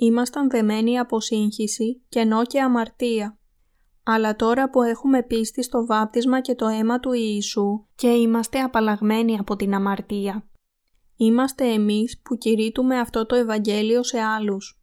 ήμασταν 0.05 0.50
δεμένοι 0.50 1.00
από 1.00 1.20
σύγχυση, 1.20 2.01
κενό 2.10 2.46
και 2.46 2.62
αμαρτία. 2.62 3.39
Αλλά 4.03 4.36
τώρα 4.36 4.70
που 4.70 4.81
έχουμε 4.81 5.24
πίστη 5.24 5.63
στο 5.63 5.86
βάπτισμα 5.86 6.41
και 6.41 6.55
το 6.55 6.67
αίμα 6.67 7.00
του 7.00 7.13
Ιησού 7.13 7.86
και 7.96 8.08
είμαστε 8.08 8.60
απαλλαγμένοι 8.60 9.38
από 9.38 9.55
την 9.55 9.74
αμαρτία. 9.74 10.50
Είμαστε 11.15 11.65
εμείς 11.74 12.22
που 12.24 12.38
κηρύττουμε 12.38 13.00
αυτό 13.00 13.25
το 13.25 13.36
Ευαγγέλιο 13.36 14.03
σε 14.03 14.20
άλλους. 14.20 14.81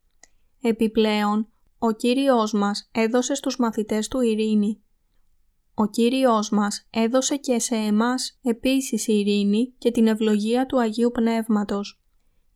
Επιπλέον, 0.61 1.49
ο 1.79 1.93
Κύριος 1.93 2.53
μας 2.53 2.89
έδωσε 2.93 3.35
στους 3.35 3.57
μαθητές 3.57 4.09
του 4.09 4.21
ειρήνη. 4.21 4.83
Ο 5.75 5.87
Κύριος 5.87 6.51
μας 6.51 6.89
έδωσε 6.91 7.37
και 7.37 7.59
σε 7.59 7.75
εμάς 7.75 8.39
επίσης 8.43 9.07
ειρήνη 9.07 9.75
και 9.79 9.91
την 9.91 10.07
ευλογία 10.07 10.67
του 10.67 10.81
Αγίου 10.81 11.11
Πνεύματος. 11.11 12.03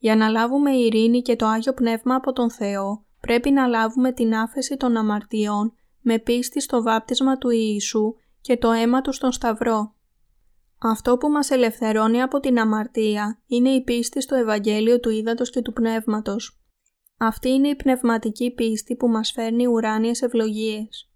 Για 0.02 0.16
να 0.16 0.28
λάβουμε 0.28 0.70
ειρήνη 0.70 1.22
και 1.22 1.36
το 1.36 1.46
Άγιο 1.46 1.72
Πνεύμα 1.72 2.14
από 2.14 2.32
τον 2.32 2.50
Θεό, 2.50 3.04
πρέπει 3.20 3.50
να 3.50 3.66
λάβουμε 3.66 4.12
την 4.12 4.34
άφεση 4.34 4.76
των 4.76 4.96
αμαρτιών 4.96 5.72
με 6.00 6.18
πίστη 6.18 6.60
στο 6.60 6.82
βάπτισμα 6.82 7.38
του 7.38 7.50
Ιησού 7.50 8.14
και 8.40 8.56
το 8.56 8.70
αίμα 8.70 9.00
του 9.00 9.12
στον 9.12 9.32
Σταυρό. 9.32 9.94
Αυτό 10.78 11.16
που 11.16 11.28
μας 11.28 11.50
ελευθερώνει 11.50 12.22
από 12.22 12.40
την 12.40 12.58
αμαρτία 12.58 13.42
είναι 13.46 13.70
η 13.70 13.82
πίστη 13.82 14.20
στο 14.20 14.34
Ευαγγέλιο 14.34 15.00
του 15.00 15.10
Ήδατος 15.10 15.50
και 15.50 15.60
του 15.60 15.72
Πνεύματος. 15.72 16.60
Αυτή 17.18 17.48
είναι 17.48 17.68
η 17.68 17.76
πνευματική 17.76 18.50
πίστη 18.50 18.96
που 18.96 19.08
μας 19.08 19.32
φέρνει 19.32 19.66
ουράνιες 19.66 20.22
ευλογίες. 20.22 21.10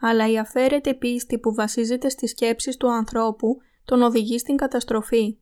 Αλλά 0.00 0.30
η 0.30 0.38
αφαίρετη 0.38 0.94
πίστη 0.94 1.38
που 1.38 1.54
βασίζεται 1.54 2.08
στις 2.08 2.30
σκέψεις 2.30 2.76
του 2.76 2.92
ανθρώπου 2.92 3.56
τον 3.84 4.02
οδηγεί 4.02 4.38
στην 4.38 4.56
καταστροφή. 4.56 5.38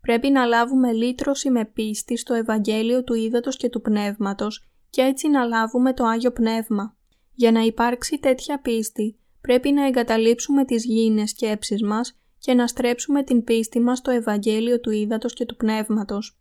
Πρέπει 0.00 0.30
να 0.30 0.44
λάβουμε 0.44 0.92
λύτρωση 0.92 1.50
με 1.50 1.64
πίστη 1.64 2.16
στο 2.16 2.34
Ευαγγέλιο 2.34 3.04
του 3.04 3.14
Ήδατος 3.14 3.56
και 3.56 3.68
του 3.68 3.80
Πνεύματος 3.80 4.68
και 4.90 5.02
έτσι 5.02 5.28
να 5.28 5.44
λάβουμε 5.44 5.94
το 5.94 6.04
Άγιο 6.04 6.32
Πνεύμα. 6.32 6.96
Για 7.34 7.52
να 7.52 7.60
υπάρξει 7.60 8.18
τέτοια 8.18 8.60
πίστη, 8.60 9.18
πρέπει 9.40 9.72
να 9.72 9.86
εγκαταλείψουμε 9.86 10.64
τις 10.64 10.84
γήινες 10.84 11.30
σκέψεις 11.30 11.82
μας 11.82 12.20
και 12.38 12.54
να 12.54 12.66
στρέψουμε 12.66 13.22
την 13.22 13.44
πίστη 13.44 13.80
μας 13.80 13.98
στο 13.98 14.10
Ευαγγέλιο 14.10 14.80
του 14.80 14.90
Ήδατος 14.90 15.34
και 15.34 15.44
του 15.44 15.56
Πνεύματος. 15.56 16.40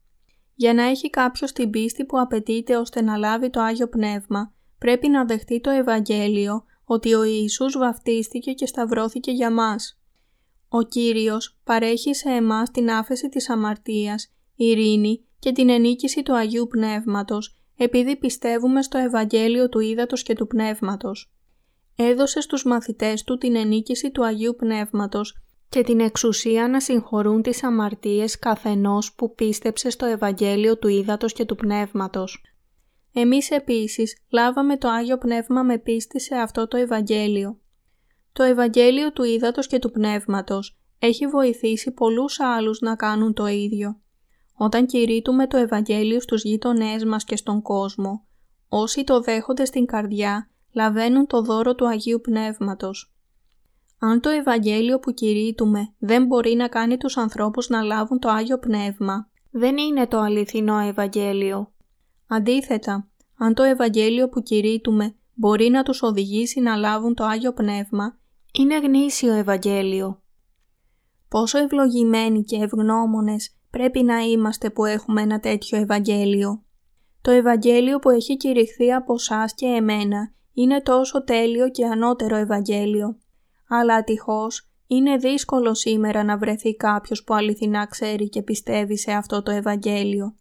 Για 0.55 0.73
να 0.73 0.83
έχει 0.83 1.09
κάποιος 1.09 1.51
την 1.51 1.69
πίστη 1.69 2.05
που 2.05 2.19
απαιτείται 2.19 2.75
ώστε 2.75 3.01
να 3.01 3.17
λάβει 3.17 3.49
το 3.49 3.61
Άγιο 3.61 3.87
Πνεύμα, 3.87 4.53
πρέπει 4.77 5.07
να 5.09 5.25
δεχτεί 5.25 5.61
το 5.61 5.69
Ευαγγέλιο 5.69 6.63
ότι 6.83 7.13
ο 7.13 7.23
Ιησούς 7.23 7.77
βαφτίστηκε 7.77 8.51
και 8.51 8.65
σταυρώθηκε 8.65 9.31
για 9.31 9.51
μας. 9.51 9.98
Ο 10.69 10.81
Κύριος 10.81 11.59
παρέχει 11.63 12.13
σε 12.13 12.29
εμάς 12.29 12.71
την 12.71 12.89
άφεση 12.89 13.29
της 13.29 13.49
αμαρτίας, 13.49 14.33
ειρήνη 14.55 15.25
και 15.39 15.51
την 15.51 15.69
ενίκηση 15.69 16.23
του 16.23 16.35
Αγίου 16.35 16.67
Πνεύματος, 16.67 17.61
επειδή 17.77 18.17
πιστεύουμε 18.17 18.81
στο 18.81 18.97
Ευαγγέλιο 18.97 19.69
του 19.69 19.79
Ήδατος 19.79 20.23
και 20.23 20.33
του 20.33 20.47
Πνεύματος. 20.47 21.31
Έδωσε 21.95 22.41
στους 22.41 22.65
μαθητές 22.65 23.23
του 23.23 23.37
την 23.37 23.55
ενίκηση 23.55 24.11
του 24.11 24.25
Αγίου 24.25 24.55
Πνεύματος 24.55 25.41
και 25.69 25.81
την 25.81 25.99
εξουσία 25.99 26.67
να 26.67 26.79
συγχωρούν 26.79 27.41
τις 27.41 27.63
αμαρτίες 27.63 28.39
καθενός 28.39 29.13
που 29.13 29.35
πίστεψε 29.35 29.89
στο 29.89 30.05
Ευαγγέλιο 30.05 30.77
του 30.77 30.87
Ήδατος 30.87 31.33
και 31.33 31.45
του 31.45 31.55
Πνεύματος. 31.55 32.43
Εμείς 33.13 33.51
επίσης 33.51 34.17
λάβαμε 34.29 34.77
το 34.77 34.87
Άγιο 34.87 35.17
Πνεύμα 35.17 35.63
με 35.63 35.77
πίστη 35.77 36.19
σε 36.19 36.35
αυτό 36.35 36.67
το 36.67 36.77
Ευαγγέλιο. 36.77 37.59
Το 38.33 38.43
Ευαγγέλιο 38.43 39.11
του 39.13 39.23
Ήδατος 39.23 39.67
και 39.67 39.79
του 39.79 39.91
Πνεύματος 39.91 40.77
έχει 40.99 41.27
βοηθήσει 41.27 41.91
πολλούς 41.91 42.39
άλλους 42.39 42.79
να 42.79 42.95
κάνουν 42.95 43.33
το 43.33 43.47
ίδιο. 43.47 43.99
Όταν 44.53 44.85
κηρύττουμε 44.85 45.47
το 45.47 45.57
Ευαγγέλιο 45.57 46.21
στους 46.21 46.43
γείτονές 46.43 47.03
μας 47.05 47.23
και 47.23 47.35
στον 47.35 47.61
κόσμο, 47.61 48.25
όσοι 48.69 49.03
το 49.03 49.19
δέχονται 49.19 49.65
στην 49.65 49.85
καρδιά 49.85 50.49
λαβαίνουν 50.71 51.27
το 51.27 51.41
δώρο 51.41 51.75
του 51.75 51.87
Αγίου 51.87 52.21
Πνεύματος. 52.21 53.13
Αν 53.99 54.19
το 54.19 54.29
Ευαγγέλιο 54.29 54.99
που 54.99 55.11
κηρύττουμε 55.11 55.93
δεν 55.99 56.25
μπορεί 56.25 56.55
να 56.55 56.67
κάνει 56.67 56.97
τους 56.97 57.17
ανθρώπους 57.17 57.69
να 57.69 57.81
λάβουν 57.81 58.19
το 58.19 58.29
Άγιο 58.29 58.59
Πνεύμα, 58.59 59.29
δεν 59.51 59.77
είναι 59.77 60.07
το 60.07 60.19
αληθινό 60.19 60.77
Ευαγγέλιο. 60.77 61.71
Αντίθετα, 62.27 63.07
αν 63.37 63.53
το 63.53 63.63
Ευαγγέλιο 63.63 64.29
που 64.29 64.41
κηρύττουμε 64.41 65.15
μπορεί 65.39 65.69
να 65.69 65.83
τους 65.83 66.01
οδηγήσει 66.01 66.59
να 66.59 66.75
λάβουν 66.75 67.13
το 67.13 67.23
Άγιο 67.23 67.53
Πνεύμα, 67.53 68.17
είναι 68.53 68.79
γνήσιο 68.79 69.33
Ευαγγέλιο. 69.33 70.21
Πόσο 71.29 71.57
ευλογημένοι 71.57 72.43
και 72.43 72.55
ευγνώμονες 72.55 73.55
πρέπει 73.69 74.03
να 74.03 74.17
είμαστε 74.19 74.69
που 74.69 74.85
έχουμε 74.85 75.21
ένα 75.21 75.39
τέτοιο 75.39 75.77
Ευαγγέλιο. 75.77 76.63
Το 77.21 77.31
Ευαγγέλιο 77.31 77.99
που 77.99 78.09
έχει 78.09 78.37
κηρυχθεί 78.37 78.93
από 78.93 79.13
εσά 79.13 79.45
και 79.55 79.65
εμένα 79.65 80.33
είναι 80.53 80.81
τόσο 80.81 81.23
τέλειο 81.23 81.69
και 81.69 81.85
ανώτερο 81.85 82.35
Ευαγγέλιο. 82.35 83.17
Αλλά 83.67 83.95
ατυχώς 83.95 84.69
είναι 84.87 85.17
δύσκολο 85.17 85.73
σήμερα 85.73 86.23
να 86.23 86.37
βρεθεί 86.37 86.75
κάποιος 86.75 87.23
που 87.23 87.33
αληθινά 87.33 87.85
ξέρει 87.85 88.29
και 88.29 88.41
πιστεύει 88.41 88.97
σε 88.97 89.11
αυτό 89.11 89.43
το 89.43 89.51
Ευαγγέλιο. 89.51 90.35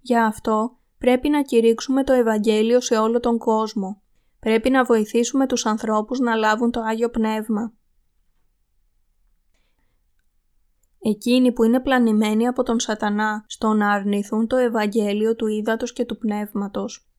Γι' 0.00 0.18
αυτό 0.18 0.76
πρέπει 0.98 1.28
να 1.28 1.42
κηρύξουμε 1.42 2.04
το 2.04 2.12
Ευαγγέλιο 2.12 2.80
σε 2.80 2.96
όλο 2.96 3.20
τον 3.20 3.38
κόσμο. 3.38 4.01
Πρέπει 4.42 4.70
να 4.70 4.84
βοηθήσουμε 4.84 5.46
τους 5.46 5.66
ανθρώπους 5.66 6.18
να 6.18 6.34
λάβουν 6.34 6.70
το 6.70 6.80
Άγιο 6.80 7.10
Πνεύμα. 7.10 7.72
Εκείνοι 10.98 11.52
που 11.52 11.64
είναι 11.64 11.80
πλανημένοι 11.80 12.46
από 12.46 12.62
τον 12.62 12.80
σατανά 12.80 13.44
στο 13.46 13.72
να 13.72 13.92
αρνηθούν 13.92 14.46
το 14.46 14.56
Ευαγγέλιο 14.56 15.36
του 15.36 15.46
Ήδατος 15.46 15.92
και 15.92 16.04
του 16.04 16.18
Πνεύματος. 16.18 17.10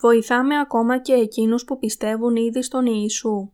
Βοηθάμε 0.00 0.58
ακόμα 0.58 0.98
και 0.98 1.12
εκείνους 1.12 1.64
που 1.64 1.78
πιστεύουν 1.78 2.36
ήδη 2.36 2.62
στον 2.62 2.86
Ιησού. 2.86 3.52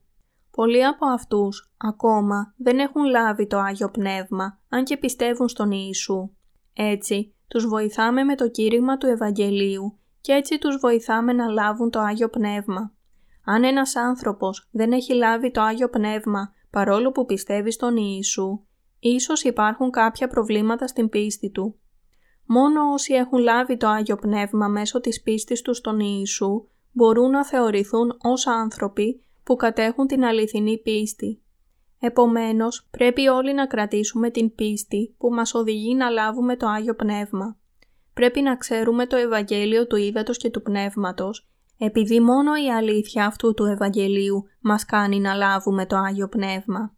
Πολλοί 0.50 0.86
από 0.86 1.06
αυτούς 1.06 1.72
ακόμα 1.76 2.54
δεν 2.56 2.78
έχουν 2.78 3.04
λάβει 3.04 3.46
το 3.46 3.58
Άγιο 3.58 3.90
Πνεύμα, 3.90 4.60
αν 4.68 4.84
και 4.84 4.96
πιστεύουν 4.96 5.48
στον 5.48 5.70
Ιησού. 5.70 6.30
Έτσι, 6.72 7.34
τους 7.48 7.66
βοηθάμε 7.66 8.24
με 8.24 8.34
το 8.34 8.48
κήρυγμα 8.48 8.96
του 8.96 9.06
Ευαγγελίου 9.06 9.98
και 10.24 10.32
έτσι 10.32 10.58
τους 10.58 10.76
βοηθάμε 10.76 11.32
να 11.32 11.46
λάβουν 11.46 11.90
το 11.90 11.98
Άγιο 12.00 12.28
Πνεύμα. 12.28 12.92
Αν 13.44 13.64
ένας 13.64 13.96
άνθρωπος 13.96 14.68
δεν 14.70 14.92
έχει 14.92 15.14
λάβει 15.14 15.50
το 15.50 15.60
Άγιο 15.60 15.88
Πνεύμα 15.88 16.52
παρόλο 16.70 17.10
που 17.12 17.24
πιστεύει 17.24 17.72
στον 17.72 17.96
Ιησού, 17.96 18.60
ίσως 18.98 19.42
υπάρχουν 19.42 19.90
κάποια 19.90 20.28
προβλήματα 20.28 20.86
στην 20.86 21.08
πίστη 21.08 21.50
του. 21.50 21.78
Μόνο 22.46 22.92
όσοι 22.92 23.14
έχουν 23.14 23.38
λάβει 23.38 23.76
το 23.76 23.88
Άγιο 23.88 24.16
Πνεύμα 24.16 24.68
μέσω 24.68 25.00
της 25.00 25.22
πίστης 25.22 25.62
τους 25.62 25.76
στον 25.76 26.00
Ιησού 26.00 26.68
μπορούν 26.92 27.30
να 27.30 27.44
θεωρηθούν 27.46 28.16
ως 28.22 28.46
άνθρωποι 28.46 29.24
που 29.44 29.56
κατέχουν 29.56 30.06
την 30.06 30.24
αληθινή 30.24 30.78
πίστη. 30.78 31.42
Επομένως, 31.98 32.86
πρέπει 32.90 33.28
όλοι 33.28 33.54
να 33.54 33.66
κρατήσουμε 33.66 34.30
την 34.30 34.54
πίστη 34.54 35.14
που 35.18 35.28
μας 35.28 35.54
οδηγεί 35.54 35.94
να 35.94 36.08
λάβουμε 36.08 36.56
το 36.56 36.66
Άγιο 36.66 36.94
Πνεύμα 36.94 37.58
πρέπει 38.14 38.40
να 38.40 38.56
ξέρουμε 38.56 39.06
το 39.06 39.16
Ευαγγέλιο 39.16 39.86
του 39.86 39.96
Ήδατος 39.96 40.36
και 40.36 40.50
του 40.50 40.62
Πνεύματος, 40.62 41.48
επειδή 41.78 42.20
μόνο 42.20 42.54
η 42.54 42.70
αλήθεια 42.70 43.26
αυτού 43.26 43.54
του 43.54 43.64
Ευαγγελίου 43.64 44.44
μας 44.60 44.84
κάνει 44.84 45.20
να 45.20 45.34
λάβουμε 45.34 45.86
το 45.86 45.96
Άγιο 45.96 46.28
Πνεύμα. 46.28 46.94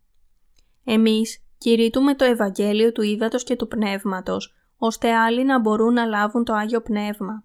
Εμείς 0.84 1.44
κηρύττουμε 1.58 2.14
το 2.14 2.24
Ευαγγέλιο 2.24 2.92
του 2.92 3.02
Ήδατος 3.02 3.42
και 3.44 3.56
του 3.56 3.68
Πνεύματος, 3.68 4.54
ώστε 4.76 5.14
άλλοι 5.14 5.44
να 5.44 5.60
μπορούν 5.60 5.92
να 5.92 6.04
λάβουν 6.04 6.44
το 6.44 6.52
Άγιο 6.52 6.80
Πνεύμα. 6.80 7.44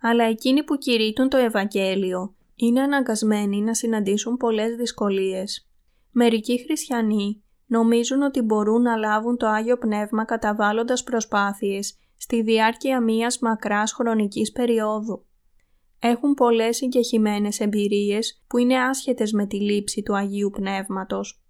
Αλλά 0.00 0.24
εκείνοι 0.24 0.64
που 0.64 0.76
κηρύττουν 0.76 1.28
το 1.28 1.36
Ευαγγέλιο 1.36 2.34
είναι 2.54 2.80
αναγκασμένοι 2.80 3.60
να 3.60 3.74
συναντήσουν 3.74 4.36
πολλές 4.36 4.76
δυσκολίες. 4.76 5.68
Μερικοί 6.10 6.62
χριστιανοί 6.64 7.42
νομίζουν 7.66 8.22
ότι 8.22 8.42
μπορούν 8.42 8.82
να 8.82 8.96
λάβουν 8.96 9.36
το 9.36 9.46
Άγιο 9.46 9.78
Πνεύμα 9.78 10.24
καταβάλλοντας 10.24 11.02
προσπάθειες 11.02 11.98
στη 12.18 12.42
διάρκεια 12.42 13.00
μίας 13.00 13.38
μακράς 13.38 13.92
χρονικής 13.92 14.52
περίοδου. 14.52 15.24
Έχουν 15.98 16.34
πολλές 16.34 16.76
συγκεχημένες 16.76 17.60
εμπειρίες 17.60 18.44
που 18.46 18.58
είναι 18.58 18.78
άσχετες 18.78 19.32
με 19.32 19.46
τη 19.46 19.60
λήψη 19.60 20.02
του 20.02 20.16
Αγίου 20.16 20.50
Πνεύματος. 20.50 21.42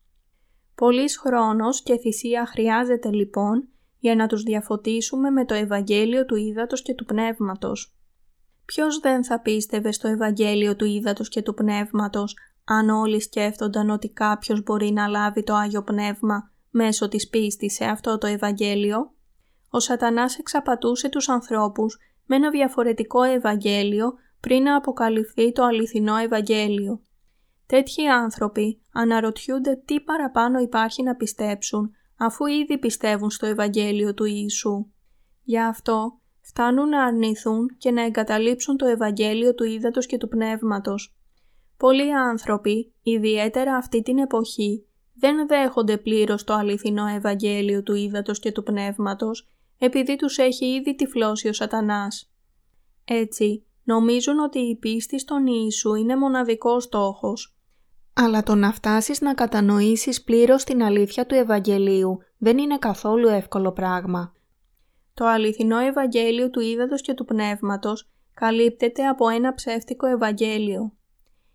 Πολύς 0.74 1.18
χρόνος 1.18 1.82
και 1.82 1.96
θυσία 1.96 2.46
χρειάζεται 2.46 3.10
λοιπόν 3.10 3.68
για 3.98 4.14
να 4.14 4.26
τους 4.26 4.42
διαφωτίσουμε 4.42 5.30
με 5.30 5.44
το 5.44 5.54
Ευαγγέλιο 5.54 6.24
του 6.24 6.36
Ήδατος 6.36 6.82
και 6.82 6.94
του 6.94 7.04
Πνεύματος. 7.04 7.96
Ποιος 8.64 8.98
δεν 8.98 9.24
θα 9.24 9.40
πίστευε 9.40 9.92
στο 9.92 10.08
Ευαγγέλιο 10.08 10.76
του 10.76 10.84
Ήδατος 10.84 11.28
και 11.28 11.42
του 11.42 11.54
Πνεύματος 11.54 12.36
αν 12.64 12.88
όλοι 12.88 13.20
σκέφτονταν 13.20 13.90
ότι 13.90 14.08
κάποιος 14.08 14.62
μπορεί 14.62 14.90
να 14.90 15.06
λάβει 15.06 15.42
το 15.42 15.54
Άγιο 15.54 15.82
Πνεύμα 15.82 16.50
μέσω 16.70 17.08
της 17.08 17.28
πίστης 17.28 17.74
σε 17.74 17.84
αυτό 17.84 18.18
το 18.18 18.26
Ευαγγέλιο; 18.26 19.14
Ο 19.70 19.80
σατανάς 19.80 20.38
εξαπατούσε 20.38 21.08
τους 21.08 21.28
ανθρώπους 21.28 21.98
με 22.26 22.36
ένα 22.36 22.50
διαφορετικό 22.50 23.22
Ευαγγέλιο 23.22 24.12
πριν 24.40 24.62
να 24.62 24.76
αποκαλυφθεί 24.76 25.52
το 25.52 25.64
αληθινό 25.64 26.16
Ευαγγέλιο. 26.16 27.02
Τέτοιοι 27.66 28.06
άνθρωποι 28.06 28.80
αναρωτιούνται 28.92 29.82
τι 29.84 30.00
παραπάνω 30.00 30.58
υπάρχει 30.58 31.02
να 31.02 31.14
πιστέψουν 31.14 31.92
αφού 32.16 32.46
ήδη 32.46 32.78
πιστεύουν 32.78 33.30
στο 33.30 33.46
Ευαγγέλιο 33.46 34.14
του 34.14 34.24
Ιησού. 34.24 34.86
Γι' 35.42 35.60
αυτό 35.60 36.18
φτάνουν 36.40 36.88
να 36.88 37.04
αρνηθούν 37.04 37.76
και 37.78 37.90
να 37.90 38.02
εγκαταλείψουν 38.04 38.76
το 38.76 38.86
Ευαγγέλιο 38.86 39.54
του 39.54 39.64
Ήδατος 39.64 40.06
και 40.06 40.18
του 40.18 40.28
Πνεύματος. 40.28 41.16
Πολλοί 41.76 42.14
άνθρωποι, 42.14 42.92
ιδιαίτερα 43.02 43.76
αυτή 43.76 44.02
την 44.02 44.18
εποχή, 44.18 44.86
δεν 45.14 45.46
δέχονται 45.46 45.96
πλήρως 45.96 46.44
το 46.44 46.54
αληθινό 46.54 47.06
Ευαγγέλιο 47.06 47.82
του 47.82 47.94
Ήδατος 47.94 48.38
και 48.38 48.52
του 48.52 48.62
Πνεύματος, 48.62 49.48
επειδή 49.78 50.16
τους 50.16 50.38
έχει 50.38 50.66
ήδη 50.66 50.94
τυφλώσει 50.94 51.48
ο 51.48 51.52
σατανάς. 51.52 52.32
Έτσι, 53.04 53.66
νομίζουν 53.84 54.38
ότι 54.38 54.58
η 54.58 54.76
πίστη 54.76 55.18
στον 55.18 55.46
Ιησού 55.46 55.94
είναι 55.94 56.16
μοναδικός 56.16 56.84
στόχος. 56.84 57.56
Αλλά 58.14 58.42
το 58.42 58.54
να 58.54 58.72
φτάσεις 58.72 59.20
να 59.20 59.34
κατανοήσεις 59.34 60.22
πλήρως 60.22 60.64
την 60.64 60.82
αλήθεια 60.82 61.26
του 61.26 61.34
Ευαγγελίου 61.34 62.18
δεν 62.38 62.58
είναι 62.58 62.78
καθόλου 62.78 63.28
εύκολο 63.28 63.72
πράγμα. 63.72 64.32
Το 65.14 65.26
αληθινό 65.26 65.78
Ευαγγέλιο 65.78 66.50
του 66.50 66.60
Ήδατος 66.60 67.00
και 67.00 67.14
του 67.14 67.24
Πνεύματος 67.24 68.10
καλύπτεται 68.34 69.06
από 69.06 69.28
ένα 69.28 69.54
ψεύτικο 69.54 70.06
Ευαγγέλιο. 70.06 70.92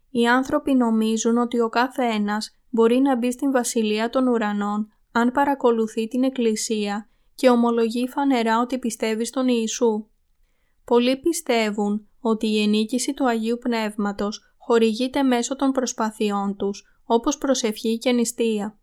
Οι 0.10 0.28
άνθρωποι 0.28 0.76
νομίζουν 0.76 1.38
ότι 1.38 1.60
ο 1.60 1.70
κάθε 1.70 2.04
ένας 2.04 2.58
μπορεί 2.70 3.00
να 3.00 3.18
μπει 3.18 3.32
στην 3.32 3.52
Βασιλεία 3.52 4.10
των 4.10 4.28
Ουρανών 4.28 4.88
αν 5.12 5.32
παρακολουθεί 5.32 6.08
την 6.08 6.24
Εκκλησία 6.24 7.10
και 7.36 7.50
ομολογεί 7.50 8.08
φανερά 8.08 8.60
ότι 8.62 8.80
πιστεύει 8.80 9.26
στον 9.26 9.48
Ιησού. 9.48 10.06
Πολλοί 10.86 11.18
πιστεύουν 11.18 12.08
ότι 12.20 12.48
η 12.48 12.62
ενίκηση 12.62 13.14
του 13.14 13.28
Αγίου 13.28 13.58
Πνεύματος 13.58 14.56
χορηγείται 14.58 15.24
μέσω 15.24 15.56
των 15.56 15.72
προσπαθειών 15.72 16.56
τους, 16.56 16.84
όπως 17.04 17.38
προσευχή 17.38 17.98
και 17.98 18.12
νηστεία. 18.12 18.78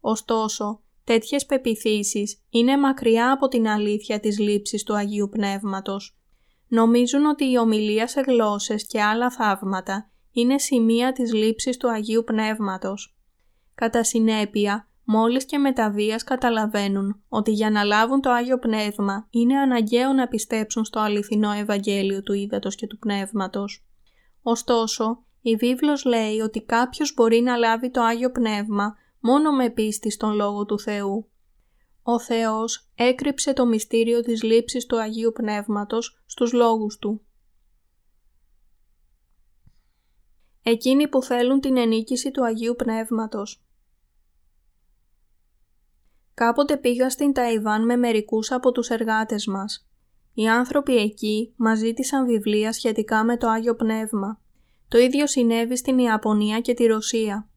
Ωστόσο, 0.00 0.80
τέτοιες 1.04 1.46
πεπιθήσεις 1.46 2.42
είναι 2.50 2.78
μακριά 2.78 3.32
από 3.32 3.48
την 3.48 3.68
αλήθεια 3.68 4.20
της 4.20 4.38
λήψης 4.38 4.82
του 4.82 4.94
Αγίου 4.96 5.28
Πνεύματος. 5.28 6.18
Νομίζουν 6.68 7.24
ότι 7.24 7.50
η 7.50 7.58
ομιλία 7.58 8.06
σε 8.06 8.20
γλώσσες 8.20 8.86
και 8.86 9.02
άλλα 9.02 9.30
θαύματα 9.30 10.10
είναι 10.32 10.58
σημεία 10.58 11.12
της 11.12 11.34
λήψης 11.34 11.76
του 11.76 11.90
Αγίου 11.90 12.24
Πνεύματος. 12.24 13.16
Κατά 13.74 14.04
συνέπεια, 14.04 14.89
μόλις 15.12 15.44
και 15.44 15.58
μεταβίας 15.58 16.24
καταλαβαίνουν 16.24 17.22
ότι 17.28 17.50
για 17.50 17.70
να 17.70 17.84
λάβουν 17.84 18.20
το 18.20 18.30
Άγιο 18.30 18.58
Πνεύμα 18.58 19.26
είναι 19.30 19.58
αναγκαίο 19.58 20.12
να 20.12 20.28
πιστέψουν 20.28 20.84
στο 20.84 21.00
αληθινό 21.00 21.50
Ευαγγέλιο 21.50 22.22
του 22.22 22.32
Ήδατος 22.32 22.74
και 22.74 22.86
του 22.86 22.98
Πνεύματος. 22.98 23.84
Ωστόσο, 24.42 25.24
η 25.40 25.56
βίβλος 25.56 26.04
λέει 26.04 26.40
ότι 26.40 26.62
κάποιος 26.62 27.14
μπορεί 27.14 27.40
να 27.40 27.56
λάβει 27.56 27.90
το 27.90 28.02
Άγιο 28.02 28.30
Πνεύμα 28.30 28.94
μόνο 29.20 29.52
με 29.52 29.70
πίστη 29.70 30.10
στον 30.10 30.32
Λόγο 30.34 30.64
του 30.64 30.78
Θεού. 30.78 31.30
Ο 32.02 32.20
Θεός 32.20 32.90
έκρυψε 32.94 33.52
το 33.52 33.66
μυστήριο 33.66 34.20
της 34.20 34.42
λήψης 34.42 34.86
του 34.86 35.00
Αγίου 35.00 35.32
Πνεύματος 35.32 36.22
στους 36.26 36.52
λόγους 36.52 36.98
Του. 36.98 37.20
Εκείνοι 40.62 41.08
που 41.08 41.22
θέλουν 41.22 41.60
την 41.60 41.76
ενίκηση 41.76 42.30
του 42.30 42.44
Αγίου 42.44 42.74
Πνεύματος 42.76 43.64
Κάποτε 46.44 46.76
πήγα 46.76 47.10
στην 47.10 47.32
Ταϊβάν 47.32 47.84
με 47.84 47.96
μερικούς 47.96 48.50
από 48.50 48.72
τους 48.72 48.88
εργάτες 48.88 49.46
μας. 49.46 49.88
Οι 50.34 50.48
άνθρωποι 50.48 50.96
εκεί 50.96 51.52
μας 51.56 51.78
ζήτησαν 51.78 52.26
βιβλία 52.26 52.72
σχετικά 52.72 53.24
με 53.24 53.36
το 53.36 53.48
Άγιο 53.48 53.74
Πνεύμα. 53.74 54.40
Το 54.88 54.98
ίδιο 54.98 55.26
συνέβη 55.26 55.76
στην 55.76 55.98
Ιαπωνία 55.98 56.60
και 56.60 56.74
τη 56.74 56.86
Ρωσία. 56.86 57.48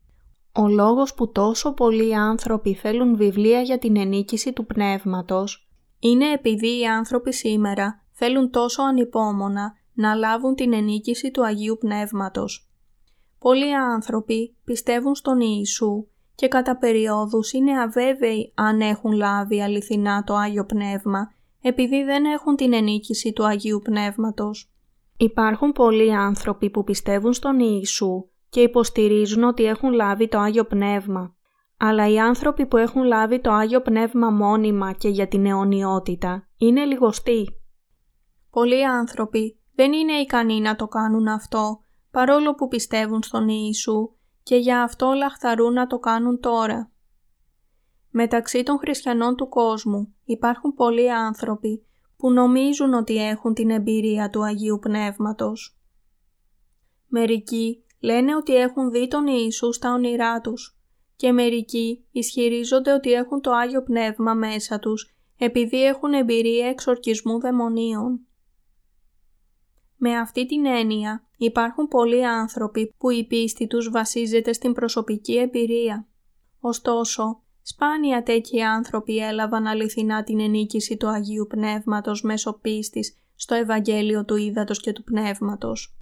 Ο 0.54 0.68
λόγος 0.68 1.14
που 1.14 1.32
τόσο 1.32 1.74
πολλοί 1.74 2.16
άνθρωποι 2.16 2.74
θέλουν 2.74 3.16
βιβλία 3.16 3.62
για 3.62 3.78
την 3.78 3.98
ενίκηση 3.98 4.54
του 4.54 4.66
πνεύματος 4.66 5.70
είναι 6.00 6.32
επειδή 6.32 6.80
οι 6.80 6.86
άνθρωποι 6.86 7.34
σήμερα 7.34 8.04
θέλουν 8.12 8.50
τόσο 8.52 8.82
ανυπόμονα 8.82 9.74
να 9.94 10.14
λάβουν 10.14 10.56
την 10.56 10.74
ενίκηση 10.74 11.32
του 11.32 11.46
Αγίου 11.46 11.78
Πνεύματος. 11.80 12.72
Πολλοί 13.40 13.76
άνθρωποι 13.76 14.56
πιστεύουν 14.64 15.16
στον 15.16 15.40
Ιησού 15.40 16.08
και 16.36 16.48
κατά 16.48 16.78
περιόδους 16.78 17.52
είναι 17.52 17.82
αβέβαιοι 17.82 18.52
αν 18.56 18.82
έχουν 18.82 19.12
λάβει 19.12 19.62
αληθινά 19.62 20.24
το 20.24 20.36
Άγιο 20.36 20.66
Πνεύμα 20.66 21.34
επειδή 21.62 22.04
δεν 22.04 22.26
έχουν 22.26 22.56
την 22.56 22.74
ενίκηση 22.74 23.34
του 23.34 23.46
Αγίου 23.46 23.80
Πνεύματος. 23.84 24.72
Υπάρχουν 25.18 25.72
πολλοί 25.72 26.16
άνθρωποι 26.16 26.70
που 26.70 26.84
πιστεύουν 26.84 27.34
στον 27.34 27.60
Ιησού 27.60 28.28
και 28.50 28.60
υποστηρίζουν 28.60 29.44
ότι 29.44 29.64
έχουν 29.64 29.92
λάβει 29.92 30.28
το 30.28 30.40
Άγιο 30.40 30.66
Πνεύμα. 30.66 31.36
Αλλά 31.78 32.10
οι 32.10 32.20
άνθρωποι 32.20 32.66
που 32.66 32.78
έχουν 32.78 33.04
λάβει 33.04 33.40
το 33.40 33.52
Άγιο 33.52 33.82
Πνεύμα 33.82 34.30
μόνιμα 34.30 34.92
και 34.92 35.10
για 35.10 35.28
την 35.28 35.46
αιωνιότητα 35.46 36.48
είναι 36.58 36.86
λιγοστοί. 36.86 37.48
Πολλοί 38.50 38.88
άνθρωποι 38.88 39.60
δεν 39.76 39.94
είναι 39.94 40.14
ικανοί 40.14 40.60
να 40.60 40.76
το 40.76 40.88
κάνουν 40.88 41.28
αυτό 41.28 41.80
παρόλο 42.12 42.56
που 42.56 42.68
πιστεύουν 42.68 43.24
στον 43.24 43.48
Ιησού 43.48 44.10
και 44.44 44.56
για 44.56 44.84
αυτό 44.84 45.12
λαχθαρούν 45.12 45.74
να 45.74 45.88
το 45.88 46.00
κάνουν 46.00 46.40
τώρα. 46.40 46.92
Μεταξύ 48.10 48.64
των 48.64 48.78
χριστιανών 48.78 49.36
του 49.36 49.50
κόσμου 49.50 50.14
υπάρχουν 50.26 50.74
πολλοί 50.74 51.12
άνθρωποι 51.12 51.86
που 52.18 52.32
νομίζουν 52.32 52.94
ότι 52.94 53.28
έχουν 53.28 53.54
την 53.54 53.70
εμπειρία 53.70 54.30
του 54.30 54.44
Αγίου 54.44 54.80
Πνεύματος. 54.82 55.78
Μερικοί 57.08 57.84
λένε 58.00 58.36
ότι 58.36 58.56
έχουν 58.56 58.92
δει 58.92 59.08
τον 59.08 59.28
Ιησού 59.28 59.74
στα 59.74 59.94
όνειρά 59.94 60.42
τους 60.42 60.78
και 61.16 61.32
μερικοί 61.32 62.06
ισχυρίζονται 62.12 62.94
ότι 62.94 63.12
έχουν 63.12 63.42
το 63.42 63.52
Άγιο 63.52 63.84
Πνεύμα 63.84 64.34
μέσα 64.34 64.80
τους 64.80 65.14
επειδή 65.38 65.86
έχουν 65.86 66.14
εμπειρία 66.14 66.68
εξορκισμού 66.68 67.40
δαιμονίων. 67.40 68.28
Με 70.06 70.18
αυτή 70.18 70.46
την 70.46 70.66
έννοια 70.66 71.24
υπάρχουν 71.38 71.88
πολλοί 71.88 72.26
άνθρωποι 72.26 72.94
που 72.98 73.10
η 73.10 73.26
πίστη 73.26 73.68
τους 73.68 73.90
βασίζεται 73.90 74.54
στην 74.54 74.74
προσωπική 74.74 75.38
εμπειρία. 75.38 76.08
Ωστόσο, 76.60 77.42
σπάνια 77.62 78.24
τέτοιοι 78.24 78.62
άνθρωποι 78.62 79.18
έλαβαν 79.18 79.68
αληθινά 79.68 80.24
την 80.24 80.40
ενίκηση 80.40 80.98
του 80.98 81.08
Αγίου 81.08 81.48
Πνεύματος 81.50 82.22
μέσω 82.22 82.60
πίστης 82.62 83.18
στο 83.36 83.56
Ευαγγέλιο 83.56 84.26
του 84.26 84.36
Ήδατος 84.36 84.80
και 84.80 84.92
του 84.92 85.04
Πνεύματος. 85.04 85.98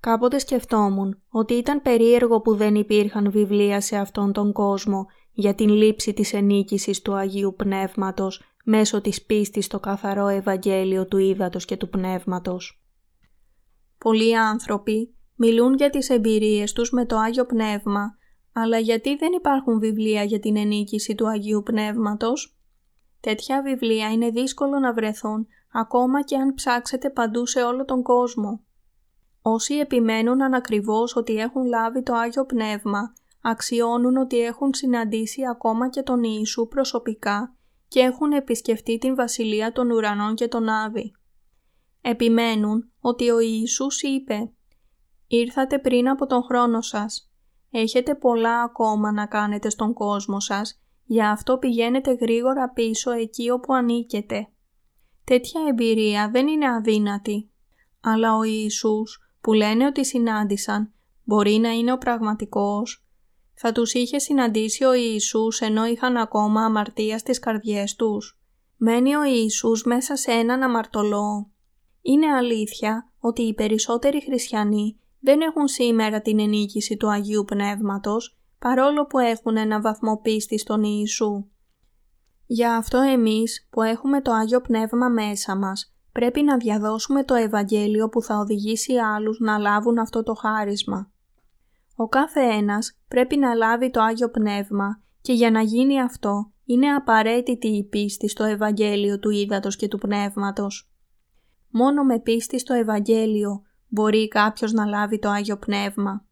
Κάποτε 0.00 0.38
σκεφτόμουν 0.38 1.22
ότι 1.28 1.54
ήταν 1.54 1.82
περίεργο 1.82 2.40
που 2.40 2.54
δεν 2.54 2.74
υπήρχαν 2.74 3.30
βιβλία 3.30 3.80
σε 3.80 3.96
αυτόν 3.96 4.32
τον 4.32 4.52
κόσμο 4.52 5.06
για 5.32 5.54
την 5.54 5.68
λήψη 5.68 6.12
της 6.12 6.32
ενίκησης 6.32 7.02
του 7.02 7.14
Αγίου 7.14 7.54
Πνεύματος 7.56 8.42
μέσω 8.64 9.00
της 9.00 9.22
πίστης 9.22 9.64
στο 9.64 9.80
καθαρό 9.80 10.26
Ευαγγέλιο 10.28 11.06
του 11.06 11.18
Ήδατος 11.18 11.64
και 11.64 11.76
του 11.76 11.88
Πνεύματος. 11.88 12.81
Πολλοί 14.02 14.36
άνθρωποι 14.36 15.14
μιλούν 15.34 15.74
για 15.74 15.90
τις 15.90 16.10
εμπειρίες 16.10 16.72
τους 16.72 16.90
με 16.90 17.06
το 17.06 17.16
Άγιο 17.16 17.46
Πνεύμα, 17.46 18.16
αλλά 18.52 18.78
γιατί 18.78 19.16
δεν 19.16 19.32
υπάρχουν 19.32 19.78
βιβλία 19.78 20.22
για 20.22 20.38
την 20.38 20.56
ενίκηση 20.56 21.14
του 21.14 21.28
Αγίου 21.28 21.62
Πνεύματος; 21.62 22.56
Τέτοια 23.20 23.62
βιβλία 23.62 24.10
είναι 24.10 24.30
δύσκολο 24.30 24.78
να 24.78 24.92
βρεθούν 24.92 25.46
ακόμα 25.72 26.22
και 26.22 26.36
αν 26.36 26.54
ψάξετε 26.54 27.10
παντού 27.10 27.46
σε 27.46 27.62
όλο 27.62 27.84
τον 27.84 28.02
κόσμο. 28.02 28.64
Όσοι 29.42 29.74
επιμένουν 29.74 30.42
ανακριβώς 30.42 31.16
ότι 31.16 31.36
έχουν 31.36 31.64
λάβει 31.64 32.02
το 32.02 32.14
Άγιο 32.14 32.46
Πνεύμα, 32.46 33.12
αξιώνουν 33.42 34.16
ότι 34.16 34.40
έχουν 34.40 34.74
συναντήσει 34.74 35.40
ακόμα 35.50 35.88
και 35.88 36.02
τον 36.02 36.22
Ιησού 36.22 36.68
προσωπικά 36.68 37.54
και 37.88 38.00
έχουν 38.00 38.32
επισκεφτεί 38.32 38.98
την 38.98 39.14
Βασιλεία 39.14 39.72
των 39.72 39.90
Ουρανών 39.90 40.34
και 40.34 40.48
τον 40.48 40.68
Άδη 40.68 41.12
επιμένουν 42.00 42.91
ότι 43.02 43.30
ο 43.30 43.40
Ιησούς 43.40 44.02
είπε 44.02 44.50
Ήρθατε 45.26 45.78
πριν 45.78 46.08
από 46.08 46.26
τον 46.26 46.42
χρόνο 46.42 46.80
σας. 46.80 47.30
Έχετε 47.70 48.14
πολλά 48.14 48.62
ακόμα 48.62 49.12
να 49.12 49.26
κάνετε 49.26 49.70
στον 49.70 49.92
κόσμο 49.92 50.40
σας, 50.40 50.82
γι' 51.04 51.22
αυτό 51.22 51.58
πηγαίνετε 51.58 52.12
γρήγορα 52.12 52.70
πίσω 52.70 53.10
εκεί 53.10 53.50
όπου 53.50 53.74
ανήκετε. 53.74 54.48
Τέτοια 55.24 55.60
εμπειρία 55.68 56.30
δεν 56.30 56.46
είναι 56.46 56.68
αδύνατη. 56.68 57.50
Αλλά 58.00 58.36
ο 58.36 58.42
Ιησούς 58.42 59.20
που 59.40 59.52
λένε 59.52 59.86
ότι 59.86 60.04
συνάντησαν 60.04 60.92
μπορεί 61.24 61.52
να 61.52 61.70
είναι 61.70 61.92
ο 61.92 61.98
πραγματικός. 61.98 63.06
Θα 63.54 63.72
τους 63.72 63.92
είχε 63.92 64.18
συναντήσει 64.18 64.84
ο 64.84 64.92
Ιησούς 64.94 65.60
ενώ 65.60 65.86
είχαν 65.86 66.16
ακόμα 66.16 66.64
αμαρτία 66.64 67.18
στις 67.18 67.38
καρδιές 67.38 67.96
τους. 67.96 68.40
Μένει 68.76 69.14
ο 69.14 69.24
Ιησούς 69.24 69.84
μέσα 69.84 70.16
σε 70.16 70.30
έναν 70.30 70.62
αμαρτωλό. 70.62 71.50
Είναι 72.02 72.26
αλήθεια 72.26 73.10
ότι 73.18 73.42
οι 73.42 73.54
περισσότεροι 73.54 74.22
χριστιανοί 74.22 74.96
δεν 75.20 75.40
έχουν 75.40 75.68
σήμερα 75.68 76.20
την 76.20 76.40
ενίκηση 76.40 76.96
του 76.96 77.10
Αγίου 77.10 77.44
Πνεύματος 77.44 78.36
παρόλο 78.58 79.06
που 79.06 79.18
έχουν 79.18 79.56
ένα 79.56 79.80
βαθμό 79.80 80.20
πίστη 80.22 80.58
στον 80.58 80.82
Ιησού. 80.82 81.44
Γι' 82.46 82.66
αυτό 82.66 82.98
εμείς 82.98 83.68
που 83.70 83.82
έχουμε 83.82 84.20
το 84.20 84.32
Άγιο 84.32 84.60
Πνεύμα 84.60 85.08
μέσα 85.08 85.56
μας 85.56 85.94
πρέπει 86.12 86.42
να 86.42 86.56
διαδώσουμε 86.56 87.24
το 87.24 87.34
Ευαγγέλιο 87.34 88.08
που 88.08 88.22
θα 88.22 88.38
οδηγήσει 88.38 88.96
άλλους 88.96 89.38
να 89.40 89.58
λάβουν 89.58 89.98
αυτό 89.98 90.22
το 90.22 90.34
χάρισμα. 90.34 91.10
Ο 91.96 92.08
κάθε 92.08 92.40
ένας 92.40 92.98
πρέπει 93.08 93.36
να 93.36 93.54
λάβει 93.54 93.90
το 93.90 94.00
Άγιο 94.00 94.30
Πνεύμα 94.30 95.00
και 95.20 95.32
για 95.32 95.50
να 95.50 95.60
γίνει 95.60 96.00
αυτό 96.00 96.52
είναι 96.64 96.94
απαραίτητη 96.94 97.68
η 97.68 97.84
πίστη 97.84 98.28
στο 98.28 98.44
Ευαγγέλιο 98.44 99.18
του 99.18 99.30
Ήδατος 99.30 99.76
και 99.76 99.88
του 99.88 99.98
Πνεύματος. 99.98 100.91
Μόνο 101.74 102.04
με 102.04 102.20
πίστη 102.20 102.58
στο 102.58 102.74
Ευαγγέλιο 102.74 103.62
μπορεί 103.88 104.28
κάποιος 104.28 104.72
να 104.72 104.84
λάβει 104.84 105.18
το 105.18 105.28
Άγιο 105.28 105.56
Πνεύμα. 105.56 106.26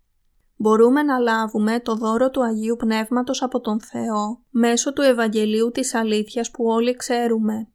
Μπορούμε 0.57 1.03
να 1.03 1.19
λάβουμε 1.19 1.81
το 1.81 1.95
δώρο 1.95 2.31
του 2.31 2.45
Αγίου 2.45 2.77
Πνεύματος 2.77 3.43
από 3.43 3.61
τον 3.61 3.81
Θεό 3.81 4.45
μέσω 4.51 4.93
του 4.93 5.03
Ευαγγελίου 5.03 5.71
της 5.71 5.95
αλήθειας 5.95 6.51
που 6.51 6.65
όλοι 6.65 6.97
ξέρουμε. 6.97 7.69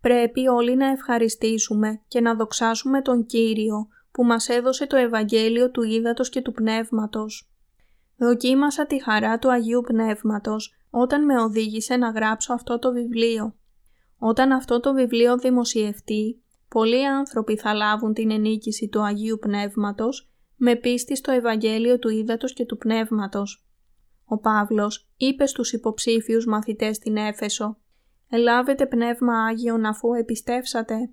Πρέπει 0.00 0.48
όλοι 0.48 0.76
να 0.76 0.86
ευχαριστήσουμε 0.86 2.00
και 2.08 2.20
να 2.20 2.34
δοξάσουμε 2.34 3.02
τον 3.02 3.26
Κύριο 3.26 3.88
που 4.10 4.24
μας 4.24 4.48
έδωσε 4.48 4.86
το 4.86 4.96
Ευαγγέλιο 4.96 5.70
του 5.70 5.82
Ήδατος 5.82 6.28
και 6.28 6.40
του 6.40 6.52
Πνεύματος. 6.52 7.50
Δοκίμασα 8.16 8.86
τη 8.86 9.02
χαρά 9.02 9.38
του 9.38 9.52
Αγίου 9.52 9.80
Πνεύματος 9.80 10.74
όταν 10.90 11.24
με 11.24 11.40
οδήγησε 11.40 11.96
να 11.96 12.10
γράψω 12.10 12.52
αυτό 12.52 12.78
το 12.78 12.92
βιβλίο. 12.92 13.54
Όταν 14.18 14.52
αυτό 14.52 14.80
το 14.80 14.92
βιβλίο 14.92 15.36
δημοσιευτεί, 15.36 16.43
πολλοί 16.74 17.06
άνθρωποι 17.06 17.56
θα 17.56 17.74
λάβουν 17.74 18.12
την 18.12 18.30
ενίκηση 18.30 18.88
του 18.88 19.02
Αγίου 19.02 19.38
Πνεύματος 19.40 20.30
με 20.56 20.76
πίστη 20.76 21.16
στο 21.16 21.32
Ευαγγέλιο 21.32 21.98
του 21.98 22.08
Ήδατος 22.08 22.52
και 22.52 22.64
του 22.64 22.76
Πνεύματος. 22.76 23.66
Ο 24.24 24.38
Παύλος 24.38 25.08
είπε 25.16 25.46
στους 25.46 25.72
υποψήφιους 25.72 26.46
μαθητές 26.46 26.96
στην 26.96 27.16
Έφεσο 27.16 27.78
«Ελάβετε 28.28 28.86
Πνεύμα 28.86 29.44
Άγιον 29.44 29.84
αφού 29.84 30.14
επιστεύσατε». 30.14 31.10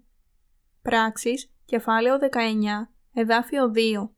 Πράξεις, 0.81 1.53
κεφάλαιο 1.65 2.17
19, 2.17 2.27
εδάφιο 3.13 3.71
2 3.75 4.09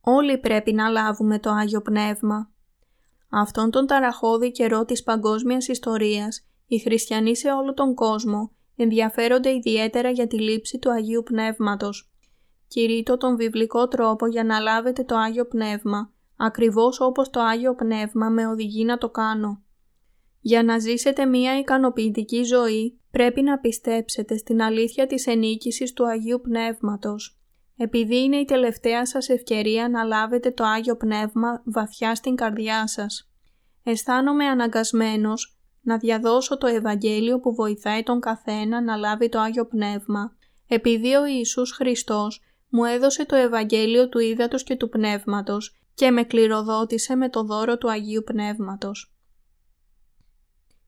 Όλοι 0.00 0.38
πρέπει 0.38 0.72
να 0.72 0.88
λάβουμε 0.88 1.38
το 1.38 1.50
Άγιο 1.50 1.82
Πνεύμα. 1.82 2.50
Αυτόν 3.30 3.70
τον 3.70 3.86
ταραχώδη 3.86 4.50
καιρό 4.50 4.84
της 4.84 5.02
παγκόσμιας 5.02 5.68
ιστορίας, 5.68 6.46
οι 6.66 6.78
χριστιανοί 6.78 7.36
σε 7.36 7.52
όλο 7.52 7.74
τον 7.74 7.94
κόσμο 7.94 8.50
ενδιαφέρονται 8.82 9.54
ιδιαίτερα 9.54 10.10
για 10.10 10.26
τη 10.26 10.40
λήψη 10.40 10.78
του 10.78 10.90
Αγίου 10.90 11.22
Πνεύματος. 11.22 12.12
Κηρύττω 12.68 13.16
τον 13.16 13.36
βιβλικό 13.36 13.88
τρόπο 13.88 14.26
για 14.26 14.44
να 14.44 14.58
λάβετε 14.58 15.04
το 15.04 15.16
Άγιο 15.16 15.46
Πνεύμα, 15.46 16.12
ακριβώς 16.36 17.00
όπως 17.00 17.30
το 17.30 17.40
Άγιο 17.40 17.74
Πνεύμα 17.74 18.28
με 18.28 18.46
οδηγεί 18.46 18.84
να 18.84 18.98
το 18.98 19.10
κάνω. 19.10 19.62
Για 20.40 20.62
να 20.62 20.78
ζήσετε 20.78 21.26
μία 21.26 21.58
ικανοποιητική 21.58 22.42
ζωή, 22.42 23.00
πρέπει 23.10 23.42
να 23.42 23.58
πιστέψετε 23.58 24.36
στην 24.36 24.62
αλήθεια 24.62 25.06
της 25.06 25.26
ενίκησης 25.26 25.92
του 25.92 26.06
Αγίου 26.06 26.40
Πνεύματος. 26.40 27.40
Επειδή 27.76 28.22
είναι 28.22 28.36
η 28.36 28.44
τελευταία 28.44 29.06
σας 29.06 29.28
ευκαιρία 29.28 29.88
να 29.88 30.02
λάβετε 30.02 30.50
το 30.50 30.64
Άγιο 30.64 30.96
Πνεύμα 30.96 31.62
βαθιά 31.64 32.14
στην 32.14 32.34
καρδιά 32.34 32.86
σας. 32.86 33.30
Αισθάνομαι 33.82 34.44
αναγκασμένος 34.44 35.61
να 35.82 35.98
διαδώσω 35.98 36.58
το 36.58 36.66
Ευαγγέλιο 36.66 37.40
που 37.40 37.54
βοηθάει 37.54 38.02
τον 38.02 38.20
καθένα 38.20 38.82
να 38.82 38.96
λάβει 38.96 39.28
το 39.28 39.38
Άγιο 39.38 39.66
Πνεύμα, 39.66 40.36
επειδή 40.66 41.14
ο 41.14 41.26
Ιησούς 41.26 41.72
Χριστός 41.72 42.40
μου 42.68 42.84
έδωσε 42.84 43.26
το 43.26 43.36
Ευαγγέλιο 43.36 44.08
του 44.08 44.18
Ήδατος 44.18 44.62
και 44.62 44.76
του 44.76 44.88
Πνεύματος 44.88 45.76
και 45.94 46.10
με 46.10 46.22
κληροδότησε 46.22 47.14
με 47.14 47.28
το 47.28 47.42
δώρο 47.42 47.78
του 47.78 47.90
Αγίου 47.90 48.22
Πνεύματος. 48.22 49.14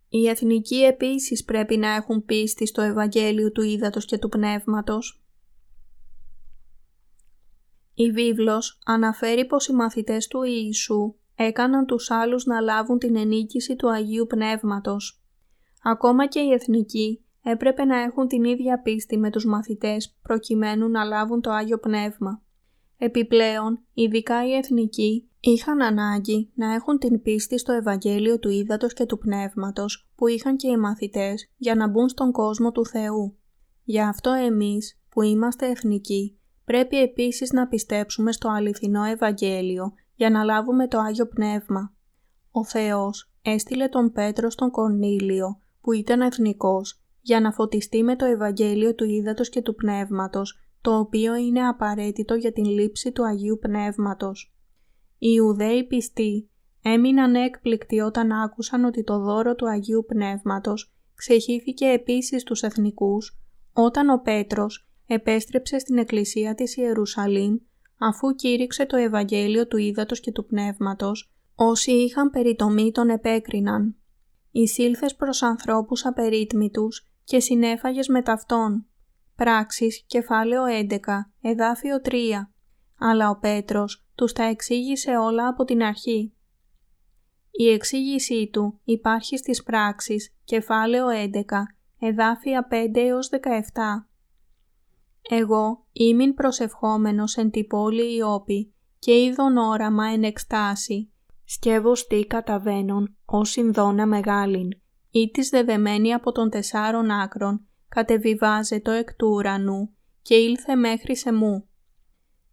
Οι 0.08 0.28
εθνικοί 0.28 0.76
επίσης 0.76 1.44
πρέπει 1.44 1.76
να 1.76 1.94
έχουν 1.94 2.24
πίστη 2.24 2.66
στο 2.66 2.82
Ευαγγέλιο 2.82 3.52
του 3.52 3.62
Ήδατος 3.62 4.04
και 4.04 4.18
του 4.18 4.28
Πνεύματος. 4.28 5.22
Η 7.94 8.10
βίβλος 8.10 8.78
αναφέρει 8.84 9.46
πως 9.46 9.66
οι 9.66 9.72
μαθητές 9.72 10.26
του 10.26 10.42
Ιησού 10.42 11.14
έκαναν 11.36 11.86
τους 11.86 12.10
άλλους 12.10 12.44
να 12.44 12.60
λάβουν 12.60 12.98
την 12.98 13.16
ενίκηση 13.16 13.76
του 13.76 13.90
Αγίου 13.90 14.26
Πνεύματος. 14.26 15.22
Ακόμα 15.82 16.26
και 16.26 16.40
οι 16.40 16.52
εθνικοί 16.52 17.24
έπρεπε 17.42 17.84
να 17.84 17.98
έχουν 17.98 18.28
την 18.28 18.44
ίδια 18.44 18.80
πίστη 18.82 19.18
με 19.18 19.30
τους 19.30 19.46
μαθητές 19.46 20.16
προκειμένου 20.22 20.88
να 20.88 21.04
λάβουν 21.04 21.40
το 21.40 21.50
Άγιο 21.50 21.78
Πνεύμα. 21.78 22.42
Επιπλέον, 22.98 23.84
ειδικά 23.94 24.46
οι 24.46 24.52
εθνικοί 24.52 25.28
είχαν 25.40 25.82
ανάγκη 25.82 26.50
να 26.54 26.74
έχουν 26.74 26.98
την 26.98 27.22
πίστη 27.22 27.58
στο 27.58 27.72
Ευαγγέλιο 27.72 28.38
του 28.38 28.48
Ήδατος 28.48 28.92
και 28.92 29.06
του 29.06 29.18
Πνεύματος 29.18 30.08
που 30.14 30.26
είχαν 30.26 30.56
και 30.56 30.68
οι 30.68 30.76
μαθητές 30.76 31.50
για 31.56 31.74
να 31.74 31.88
μπουν 31.88 32.08
στον 32.08 32.32
κόσμο 32.32 32.72
του 32.72 32.86
Θεού. 32.86 33.36
Γι' 33.84 34.00
αυτό 34.00 34.30
εμείς 34.30 35.00
που 35.10 35.22
είμαστε 35.22 35.66
εθνικοί 35.66 36.38
πρέπει 36.64 37.00
επίσης 37.00 37.52
να 37.52 37.68
πιστέψουμε 37.68 38.32
στο 38.32 38.48
αληθινό 38.48 39.04
Ευαγγέλιο 39.04 39.92
για 40.14 40.30
να 40.30 40.42
λάβουμε 40.42 40.88
το 40.88 40.98
Άγιο 40.98 41.26
Πνεύμα. 41.26 41.92
Ο 42.50 42.64
Θεός 42.64 43.32
έστειλε 43.42 43.88
τον 43.88 44.12
Πέτρο 44.12 44.50
στον 44.50 44.70
Κορνήλιο 44.70 45.58
που 45.80 45.92
ήταν 45.92 46.20
εθνικός 46.20 47.02
για 47.20 47.40
να 47.40 47.52
φωτιστεί 47.52 48.02
με 48.02 48.16
το 48.16 48.24
Ευαγγέλιο 48.24 48.94
του 48.94 49.04
Ήδατος 49.04 49.48
και 49.48 49.62
του 49.62 49.74
Πνεύματος 49.74 50.58
το 50.80 50.98
οποίο 50.98 51.34
είναι 51.34 51.66
απαραίτητο 51.66 52.34
για 52.34 52.52
την 52.52 52.64
λήψη 52.64 53.12
του 53.12 53.26
Αγίου 53.26 53.58
Πνεύματος. 53.60 54.54
Οι 55.18 55.28
Ιουδαίοι 55.34 55.84
πιστοί 55.84 56.48
έμειναν 56.82 57.34
έκπληκτοι 57.34 58.00
όταν 58.00 58.32
άκουσαν 58.32 58.84
ότι 58.84 59.04
το 59.04 59.18
δώρο 59.18 59.54
του 59.54 59.68
Αγίου 59.68 60.04
Πνεύματος 60.08 60.94
ξεχύθηκε 61.14 61.86
επίσης 61.86 62.42
τους 62.42 62.62
εθνικούς 62.62 63.38
όταν 63.72 64.08
ο 64.08 64.20
Πέτρος 64.20 64.88
επέστρεψε 65.06 65.78
στην 65.78 65.98
εκκλησία 65.98 66.54
της 66.54 66.76
Ιερουσαλήμ 66.76 67.56
αφού 67.98 68.34
κήρυξε 68.34 68.86
το 68.86 68.96
Ευαγγέλιο 68.96 69.66
του 69.66 69.76
Ήδατος 69.76 70.20
και 70.20 70.32
του 70.32 70.46
Πνεύματος, 70.46 71.32
όσοι 71.54 71.92
είχαν 71.92 72.30
περιτομή 72.30 72.92
τον 72.92 73.08
επέκριναν. 73.08 73.96
Εισήλθες 74.50 75.14
προς 75.14 75.42
ανθρώπους 75.42 76.06
απερίτμητους 76.06 77.08
και 77.24 77.40
συνέφαγες 77.40 78.08
με 78.08 78.22
ταυτόν. 78.22 78.86
Πράξεις, 79.36 80.04
κεφάλαιο 80.06 80.64
11, 80.64 81.32
εδάφιο 81.40 82.00
3. 82.00 82.52
Αλλά 82.98 83.30
ο 83.30 83.38
Πέτρος 83.38 84.06
τους 84.14 84.32
τα 84.32 84.42
εξήγησε 84.42 85.16
όλα 85.16 85.48
από 85.48 85.64
την 85.64 85.82
αρχή. 85.82 86.32
Η 87.50 87.70
εξήγησή 87.70 88.48
του 88.52 88.80
υπάρχει 88.84 89.36
στις 89.36 89.62
πράξεις, 89.62 90.34
κεφάλαιο 90.44 91.08
11, 91.08 91.76
εδάφια 91.98 92.66
5 92.70 93.00
έως 93.00 93.28
17. 93.28 94.08
Εγώ 95.30 95.83
ήμην 95.96 96.34
προσευχόμενος 96.34 97.36
εν 97.36 97.50
τη 97.50 97.64
πόλη 97.64 98.16
Ιώπη 98.16 98.74
και 98.98 99.22
είδον 99.22 99.56
όραμα 99.56 100.06
εν 100.06 100.22
εκστάση. 100.22 101.12
Σκεύος 101.44 102.06
τι 102.06 102.26
καταβαίνον 102.26 103.16
ως 103.24 103.50
συνδόνα 103.50 104.06
μεγάλην 104.06 104.68
ή 105.10 105.30
της 105.30 105.48
δεδεμένη 105.48 106.12
από 106.12 106.32
των 106.32 106.50
τεσσάρων 106.50 107.10
άκρων 107.10 107.66
κατεβιβάζε 107.88 108.80
το 108.80 108.90
εκ 108.90 109.14
του 109.14 109.28
ουρανού 109.28 109.94
και 110.22 110.34
ήλθε 110.34 110.74
μέχρι 110.74 111.16
σε 111.16 111.32
μου. 111.32 111.68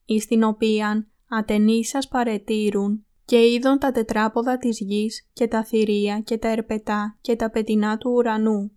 Εις 0.05 0.25
την 0.25 0.43
οποίαν 0.43 1.11
ατενίσας 1.29 2.07
παρετήρουν 2.07 3.05
και 3.25 3.51
είδον 3.51 3.79
τα 3.79 3.91
τετράποδα 3.91 4.57
της 4.57 4.79
γης 4.79 5.29
και 5.33 5.47
τα 5.47 5.63
θηρία 5.63 6.19
και 6.19 6.37
τα 6.37 6.47
ερπετά 6.47 7.17
και 7.21 7.35
τα 7.35 7.49
πετινά 7.49 7.97
του 7.97 8.11
ουρανού. 8.11 8.71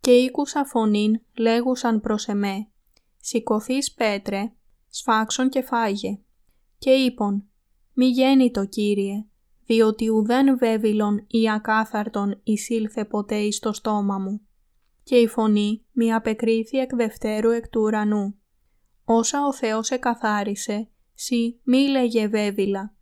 Και 0.00 0.10
ήκουσα 0.10 0.64
φωνήν 0.64 1.20
λέγουσαν 1.38 2.00
προς 2.00 2.28
εμέ 2.28 2.69
«Σηκωθείς 3.20 3.92
Πέτρε, 3.94 4.52
σφάξον 4.88 5.48
και 5.48 5.62
φάγε». 5.62 6.18
Και 6.78 6.90
είπον 6.90 7.44
«Μη 7.92 8.06
γέννητο 8.06 8.66
Κύριε, 8.66 9.26
διότι 9.66 10.08
ουδέν 10.08 10.58
βέβηλον 10.58 11.24
ή 11.26 11.50
ακάθαρτον 11.50 12.40
εισήλθε 12.42 13.04
ποτέ 13.04 13.36
εις 13.36 13.58
το 13.58 13.72
στόμα 13.72 14.18
μου». 14.18 14.40
Και 15.02 15.16
η 15.16 15.26
φωνή 15.26 15.84
μη 15.92 16.14
απεκρίθη 16.14 16.78
εκ 16.78 16.94
δευτέρου 16.94 17.50
εκ 17.50 17.68
του 17.68 17.80
ουρανού. 17.80 18.34
όσα 19.04 19.46
ο 19.46 19.52
Θεός 19.52 19.90
εκαθάρισε, 19.90 20.88
σι 21.14 21.60
μη 21.62 21.88
λέγε 21.88 22.28
βέβηλα. 22.28 22.94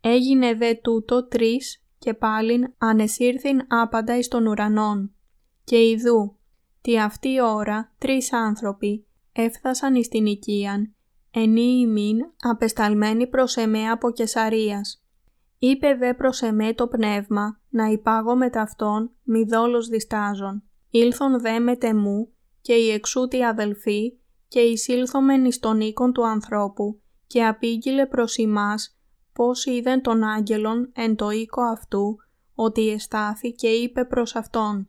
Έγινε 0.00 0.54
δε 0.54 0.74
τούτο 0.74 1.26
τρεις 1.26 1.84
και 1.98 2.14
πάλιν 2.14 2.74
ανεσύρθην 2.78 3.60
άπαντα 3.68 4.18
εις 4.18 4.28
των 4.28 4.46
ουρανών. 4.46 5.14
Και 5.64 5.88
ιδού, 5.88 6.38
τι 6.82 7.00
αυτή 7.00 7.40
ώρα 7.40 7.92
τρεις 7.98 8.32
άνθρωποι 8.32 9.06
έφτασαν 9.32 9.94
εις 9.94 10.08
την 10.08 10.26
οικίαν, 10.26 10.94
ενή 11.30 11.80
ημίν 11.80 12.16
απεσταλμένοι 12.40 13.26
προς 13.26 13.56
εμέ 13.56 13.90
από 13.90 14.10
Κεσαρίας. 14.10 15.04
Είπε 15.58 15.94
δε 15.94 16.14
προς 16.14 16.42
εμέ 16.42 16.74
το 16.74 16.88
πνεύμα 16.88 17.60
να 17.68 17.86
υπάγω 17.86 18.36
με 18.36 18.50
ταυτόν 18.50 19.10
μη 19.22 19.44
δόλος 19.44 19.88
διστάζων. 19.88 20.62
Ήλθον 20.90 21.40
δε 21.40 21.58
με 21.58 21.76
τεμού 21.76 22.28
και 22.60 22.72
οι 22.72 22.90
εξούτοι 22.90 23.42
αδελφοί 23.42 24.18
και 24.48 24.60
εισήλθομεν 24.60 25.44
εις 25.44 25.58
τον 25.58 25.80
οίκον 25.80 26.12
του 26.12 26.26
ανθρώπου 26.26 27.00
και 27.26 27.44
απήγγειλε 27.46 28.06
προς 28.06 28.36
εμάς 28.36 28.98
πώς 29.32 29.66
είδεν 29.66 30.02
τον 30.02 30.22
άγγελον 30.22 30.90
εν 30.94 31.16
το 31.16 31.30
οίκο 31.30 31.62
αυτού 31.62 32.16
ότι 32.54 32.88
εστάθη 32.88 33.52
και 33.52 33.68
είπε 33.68 34.04
προς 34.04 34.36
αυτόν 34.36 34.88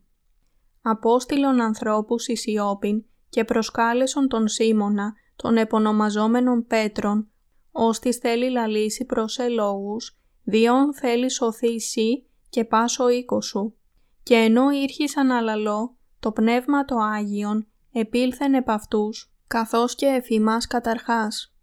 «Απόστηλον 0.86 1.62
ανθρώπους 1.62 2.28
εις 2.28 2.46
Ιώπην 2.46 3.04
και 3.30 3.44
προσκάλεσον 3.44 4.28
τον 4.28 4.48
Σίμωνα, 4.48 5.14
τον 5.36 5.58
επωνομαζόμενον 5.58 6.68
Πέτρον, 6.68 7.28
ώστις 7.72 8.18
θέλει 8.18 8.50
λαλήσει 8.50 9.06
προς 9.06 9.38
ελόγους, 9.38 10.18
διόν 10.44 10.94
θέλει 10.94 11.30
σωθεί 11.30 11.68
εσύ 11.68 12.26
και 12.50 12.66
πάσο 12.66 13.10
οίκος 13.10 13.46
σου. 13.46 13.76
Και 14.24 14.36
ενώ 14.36 14.70
ήρχισαν 14.70 15.32
αλαλό, 15.32 15.96
το 16.20 16.32
Πνεύμα 16.32 16.86
το 16.86 16.96
Άγιον 16.96 17.68
επήλθεν 17.92 18.54
επ' 18.54 18.70
αυτούς, 18.70 19.34
καθώς 19.48 19.96
και 19.96 20.06
εφημάς 20.06 20.68
καταρχάς. 20.68 21.56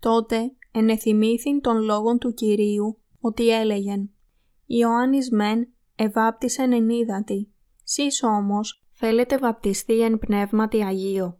Τότε 0.00 0.52
ενεθυμήθην 0.72 1.60
των 1.60 1.82
λόγων 1.82 2.18
του 2.18 2.34
Κυρίου, 2.34 2.98
ότι 3.20 3.48
έλεγεν 3.48 4.10
«Ιωάννης 4.66 5.30
μεν 5.30 5.68
ευάπτισεν 5.96 6.72
εν 6.72 6.88
ύδατη, 6.88 7.50
σεις 7.88 8.22
όμως 8.22 8.84
θέλετε 8.92 9.38
βαπτιστεί 9.38 10.00
εν 10.00 10.18
πνεύματι 10.18 10.82
Αγίο. 10.84 11.36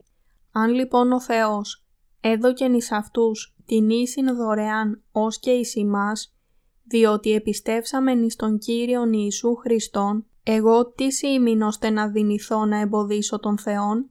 Αν 0.52 0.70
λοιπόν 0.74 1.12
ο 1.12 1.20
Θεός 1.20 1.86
έδωκεν 2.20 2.74
εις 2.74 2.92
αυτούς 2.92 3.56
την 3.66 3.90
ίσιν 3.90 4.36
δωρεάν 4.36 5.02
ως 5.12 5.38
και 5.38 5.50
εις 5.50 5.74
ημάς, 5.74 6.36
διότι 6.84 7.32
επιστεύσαμεν 7.32 8.22
εις 8.22 8.36
τον 8.36 8.58
Κύριον 8.58 9.12
Ιησού 9.12 9.54
Χριστόν, 9.54 10.26
εγώ 10.42 10.92
τις 10.92 11.16
σήμην 11.16 11.62
ώστε 11.62 11.90
να 11.90 12.08
δυνηθώ 12.08 12.64
να 12.64 12.80
εμποδίσω 12.80 13.38
τον 13.38 13.58
Θεόν. 13.58 14.10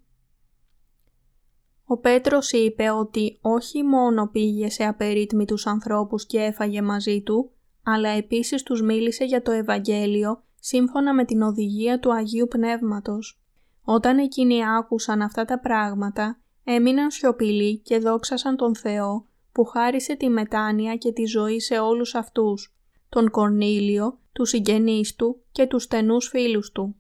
Ο 1.86 1.98
Πέτρος 1.98 2.52
είπε 2.52 2.90
ότι 2.90 3.38
όχι 3.42 3.84
μόνο 3.84 4.28
πήγε 4.28 4.70
σε 4.70 4.84
απερίτμητους 4.84 5.68
ανθρώπους 5.68 6.26
και 6.26 6.40
έφαγε 6.40 6.82
μαζί 6.82 7.22
του, 7.22 7.52
αλλά 7.84 8.10
επίσης 8.10 8.64
τους 8.64 8.82
μίλησε 8.82 9.24
για 9.24 9.42
το 9.42 9.52
Ευαγγέλιο 9.52 10.45
σύμφωνα 10.68 11.14
με 11.14 11.26
την 11.26 11.42
οδηγία 11.42 12.00
του 12.00 12.14
Αγίου 12.14 12.48
Πνεύματος. 12.48 13.40
Όταν 13.84 14.18
εκείνοι 14.18 14.68
άκουσαν 14.78 15.22
αυτά 15.22 15.46
τα 15.46 15.60
πράγματα, 15.60 16.40
έμειναν 16.64 17.12
σιωπηλοί 17.12 17.78
και 17.78 18.00
δόξασαν 18.00 18.56
τον 18.56 18.76
Θεό 18.76 19.28
που 19.52 19.64
χάρισε 19.64 20.16
τη 20.16 20.30
μετάνοια 20.30 20.96
και 20.96 21.12
τη 21.12 21.26
ζωή 21.26 21.60
σε 21.60 21.80
όλους 21.80 22.16
αυτούς, 22.16 22.76
τον 23.10 23.30
Κορνήλιο, 23.30 24.20
τους 24.32 24.50
συγγενείς 24.50 25.16
του 25.16 25.42
και 25.52 25.66
τους 25.66 25.84
στενούς 25.84 26.28
φίλους 26.28 26.72
του. 26.72 26.96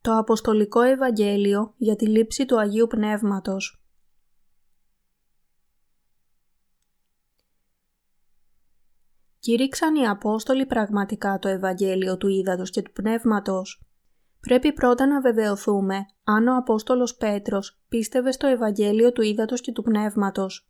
Το 0.00 0.16
Αποστολικό 0.16 0.80
Ευαγγέλιο 0.80 1.74
για 1.76 1.96
τη 1.96 2.06
λήψη 2.06 2.46
του 2.46 2.60
Αγίου 2.60 2.86
Πνεύματος 2.86 3.77
Κήρυξαν 9.48 9.94
οι 9.94 10.06
Απόστολοι 10.06 10.66
πραγματικά 10.66 11.38
το 11.38 11.48
Ευαγγέλιο 11.48 12.16
του 12.16 12.28
Ήδατος 12.28 12.70
και 12.70 12.82
του 12.82 12.92
Πνεύματος; 12.92 13.82
Πρέπει 14.40 14.72
πρώτα 14.72 15.06
να 15.06 15.20
βεβαιωθούμε 15.20 16.06
αν 16.24 16.48
ο 16.48 16.56
Απόστολος 16.56 17.16
Πέτρος 17.16 17.80
πίστευε 17.88 18.32
στο 18.32 18.46
Ευαγγέλιο 18.46 19.12
του 19.12 19.22
Ήδατος 19.22 19.60
και 19.60 19.72
του 19.72 19.82
Πνεύματος. 19.82 20.68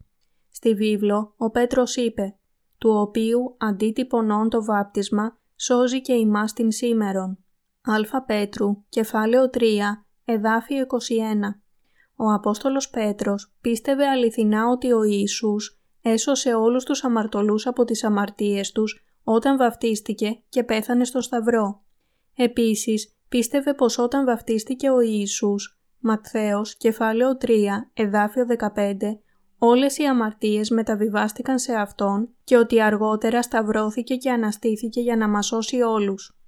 Στη 0.50 0.74
βίβλο 0.74 1.34
ο 1.36 1.50
Πέτρος 1.50 1.96
είπε 1.96 2.36
«του 2.78 2.90
οποίου 2.90 3.56
αντίτυπωνών 3.58 4.48
το 4.48 4.64
βάπτισμα 4.64 5.38
σώζει 5.56 6.00
και 6.00 6.12
ημάς 6.12 6.52
την 6.52 6.70
σήμερον». 6.70 7.38
Α 8.12 8.22
Πέτρου, 8.24 8.84
κεφάλαιο 8.88 9.50
3, 9.52 9.60
εδάφιο 10.24 10.80
21. 10.80 11.60
Ο 12.16 12.32
Απόστολος 12.32 12.90
Πέτρος 12.90 13.54
πίστευε 13.60 14.06
αληθινά 14.06 14.68
ότι 14.68 14.92
ο 14.92 15.02
Ιησούς 15.02 15.77
έσωσε 16.10 16.54
όλους 16.54 16.84
τους 16.84 17.04
αμαρτωλούς 17.04 17.66
από 17.66 17.84
τις 17.84 18.04
αμαρτίες 18.04 18.72
τους 18.72 19.02
όταν 19.24 19.56
βαφτίστηκε 19.56 20.42
και 20.48 20.64
πέθανε 20.64 21.04
στο 21.04 21.20
Σταυρό. 21.20 21.82
Επίσης, 22.36 23.16
πίστευε 23.28 23.74
πως 23.74 23.98
όταν 23.98 24.24
βαφτίστηκε 24.24 24.90
ο 24.90 25.00
Ιησούς, 25.00 25.78
Ματθαίος, 25.98 26.76
κεφάλαιο 26.76 27.36
3, 27.36 27.90
εδάφιο 27.94 28.46
15, 28.46 29.20
όλες 29.58 29.98
οι 29.98 30.04
αμαρτίες 30.04 30.70
μεταβιβάστηκαν 30.70 31.58
σε 31.58 31.74
Αυτόν 31.74 32.28
και 32.44 32.56
ότι 32.56 32.82
αργότερα 32.82 33.42
σταυρώθηκε 33.42 34.16
και 34.16 34.30
αναστήθηκε 34.30 35.00
για 35.00 35.16
να 35.16 35.28
μας 35.28 35.46
σώσει 35.46 35.80
όλους. 35.80 36.38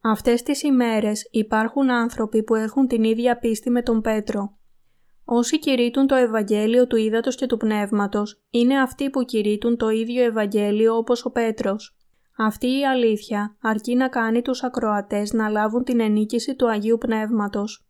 Αυτές 0.00 0.42
τις 0.42 0.62
ημέρες 0.62 1.28
υπάρχουν 1.30 1.90
άνθρωποι 1.90 2.42
που 2.42 2.54
έχουν 2.54 2.86
την 2.86 3.04
ίδια 3.04 3.38
πίστη 3.38 3.70
με 3.70 3.82
τον 3.82 4.00
Πέτρο. 4.00 4.58
Όσοι 5.32 5.58
κηρύττουν 5.58 6.06
το 6.06 6.14
Ευαγγέλιο 6.14 6.86
του 6.86 6.96
Ήδατος 6.96 7.34
και 7.34 7.46
του 7.46 7.56
Πνεύματος 7.56 8.42
είναι 8.50 8.80
αυτοί 8.80 9.10
που 9.10 9.24
κηρύττουν 9.24 9.76
το 9.76 9.88
ίδιο 9.88 10.24
Ευαγγέλιο 10.24 10.96
όπως 10.96 11.24
ο 11.24 11.30
Πέτρος. 11.30 11.96
Αυτή 12.36 12.66
η 12.66 12.86
αλήθεια 12.86 13.56
αρκεί 13.62 13.94
να 13.94 14.08
κάνει 14.08 14.42
τους 14.42 14.62
ακροατές 14.62 15.32
να 15.32 15.48
λάβουν 15.48 15.84
την 15.84 16.00
ενίκηση 16.00 16.54
του 16.54 16.70
Αγίου 16.70 16.98
Πνεύματος. 16.98 17.86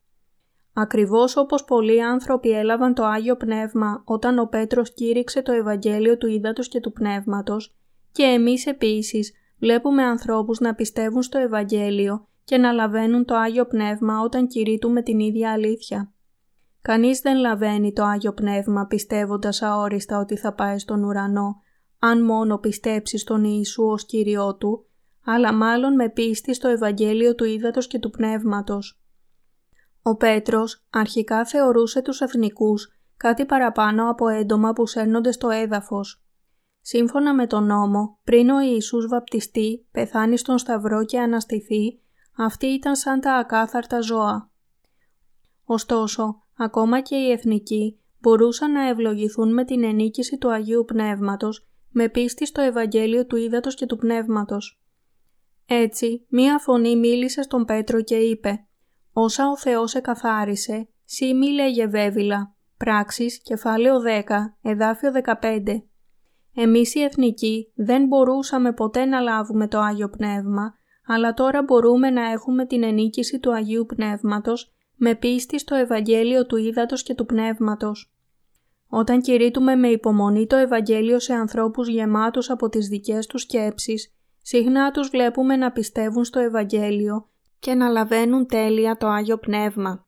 Ακριβώς 0.72 1.36
όπως 1.36 1.64
πολλοί 1.64 2.02
άνθρωποι 2.02 2.50
έλαβαν 2.50 2.94
το 2.94 3.04
Άγιο 3.04 3.36
Πνεύμα 3.36 4.02
όταν 4.04 4.38
ο 4.38 4.46
Πέτρος 4.46 4.94
κήρυξε 4.94 5.42
το 5.42 5.52
Ευαγγέλιο 5.52 6.16
του 6.16 6.26
Ήδατος 6.26 6.68
και 6.68 6.80
του 6.80 6.92
Πνεύματος 6.92 7.74
και 8.12 8.22
εμείς 8.22 8.66
επίσης 8.66 9.32
βλέπουμε 9.58 10.02
ανθρώπους 10.02 10.58
να 10.58 10.74
πιστεύουν 10.74 11.22
στο 11.22 11.38
Ευαγγέλιο 11.38 12.28
και 12.44 12.58
να 12.58 12.72
λαβαίνουν 12.72 13.24
το 13.24 13.34
Άγιο 13.34 13.66
Πνεύμα 13.66 14.20
όταν 14.20 14.46
κηρύττουμε 14.46 15.02
την 15.02 15.18
ίδια 15.18 15.52
αλήθεια. 15.52 16.12
Κανείς 16.82 17.20
δεν 17.20 17.36
λαβαίνει 17.36 17.92
το 17.92 18.04
Άγιο 18.04 18.32
Πνεύμα 18.32 18.86
πιστεύοντας 18.86 19.62
αόριστα 19.62 20.18
ότι 20.18 20.36
θα 20.36 20.52
πάει 20.52 20.78
στον 20.78 21.04
ουρανό, 21.04 21.62
αν 21.98 22.24
μόνο 22.24 22.58
πιστέψει 22.58 23.18
στον 23.18 23.44
Ιησού 23.44 23.84
ως 23.84 24.04
Κύριό 24.04 24.56
Του, 24.56 24.86
αλλά 25.24 25.52
μάλλον 25.52 25.94
με 25.94 26.08
πίστη 26.08 26.54
στο 26.54 26.68
Ευαγγέλιο 26.68 27.34
του 27.34 27.44
Ήδατος 27.44 27.86
και 27.86 27.98
του 27.98 28.10
Πνεύματος. 28.10 29.00
Ο 30.02 30.16
Πέτρος 30.16 30.84
αρχικά 30.90 31.44
θεωρούσε 31.44 32.02
τους 32.02 32.20
εθνικούς 32.20 33.00
κάτι 33.16 33.46
παραπάνω 33.46 34.10
από 34.10 34.28
έντομα 34.28 34.72
που 34.72 34.86
σέρνονται 34.86 35.32
στο 35.32 35.48
έδαφος. 35.48 36.24
Σύμφωνα 36.80 37.34
με 37.34 37.46
τον 37.46 37.64
νόμο, 37.64 38.18
πριν 38.24 38.50
ο 38.50 38.60
Ιησούς 38.60 39.06
βαπτιστεί, 39.06 39.86
πεθάνει 39.90 40.36
στον 40.36 40.58
Σταυρό 40.58 41.04
και 41.04 41.20
αναστηθεί, 41.20 42.00
αυτοί 42.36 42.66
ήταν 42.66 42.96
σαν 42.96 43.20
τα 43.20 43.34
ακάθαρτα 43.34 44.00
ζώα. 44.00 44.50
Ωστόσο, 45.64 46.42
ακόμα 46.62 47.00
και 47.00 47.16
οι 47.16 47.30
εθνικοί 47.30 48.00
μπορούσαν 48.20 48.72
να 48.72 48.88
ευλογηθούν 48.88 49.52
με 49.52 49.64
την 49.64 49.84
ενίκηση 49.84 50.38
του 50.38 50.52
Αγίου 50.52 50.84
Πνεύματος 50.84 51.68
με 51.90 52.08
πίστη 52.08 52.46
στο 52.46 52.60
Ευαγγέλιο 52.60 53.26
του 53.26 53.36
Ήδατος 53.36 53.74
και 53.74 53.86
του 53.86 53.96
Πνεύματος. 53.96 54.82
Έτσι, 55.66 56.26
μία 56.28 56.58
φωνή 56.58 56.96
μίλησε 56.96 57.42
στον 57.42 57.64
Πέτρο 57.64 58.02
και 58.02 58.16
είπε 58.16 58.66
«Όσα 59.12 59.50
ο 59.50 59.56
Θεός 59.56 59.94
εκαθάρισε, 59.94 60.88
σύ 61.04 61.34
μη 61.34 61.50
λέγε 61.50 61.86
βέβηλα». 61.86 62.54
Πράξεις, 62.76 63.42
κεφάλαιο 63.42 64.00
10, 64.00 64.58
εδάφιο 64.62 65.10
15. 65.10 65.82
Εμείς 66.54 66.94
οι 66.94 67.02
εθνικοί 67.02 67.72
δεν 67.74 68.06
μπορούσαμε 68.06 68.72
ποτέ 68.72 69.04
να 69.04 69.20
λάβουμε 69.20 69.68
το 69.68 69.78
Άγιο 69.78 70.08
Πνεύμα, 70.08 70.74
αλλά 71.06 71.32
τώρα 71.34 71.62
μπορούμε 71.62 72.10
να 72.10 72.30
έχουμε 72.30 72.66
την 72.66 72.82
ενίκηση 72.82 73.38
του 73.38 73.54
Αγίου 73.54 73.86
Πνεύματος 73.86 74.72
με 75.02 75.14
πίστη 75.14 75.58
στο 75.58 75.74
Ευαγγέλιο 75.74 76.46
του 76.46 76.56
Ήδατος 76.56 77.02
και 77.02 77.14
του 77.14 77.26
Πνεύματος. 77.26 78.12
Όταν 78.88 79.20
κηρύττουμε 79.20 79.74
με 79.74 79.88
υπομονή 79.88 80.46
το 80.46 80.56
Ευαγγέλιο 80.56 81.18
σε 81.18 81.32
ανθρώπους 81.32 81.88
γεμάτους 81.88 82.50
από 82.50 82.68
τις 82.68 82.88
δικές 82.88 83.26
τους 83.26 83.42
σκέψεις, 83.42 84.14
συχνά 84.42 84.90
τους 84.90 85.08
βλέπουμε 85.08 85.56
να 85.56 85.72
πιστεύουν 85.72 86.24
στο 86.24 86.40
Ευαγγέλιο 86.40 87.28
και 87.58 87.74
να 87.74 87.88
λαβαίνουν 87.88 88.46
τέλεια 88.46 88.96
το 88.96 89.06
Άγιο 89.06 89.38
Πνεύμα. 89.38 90.06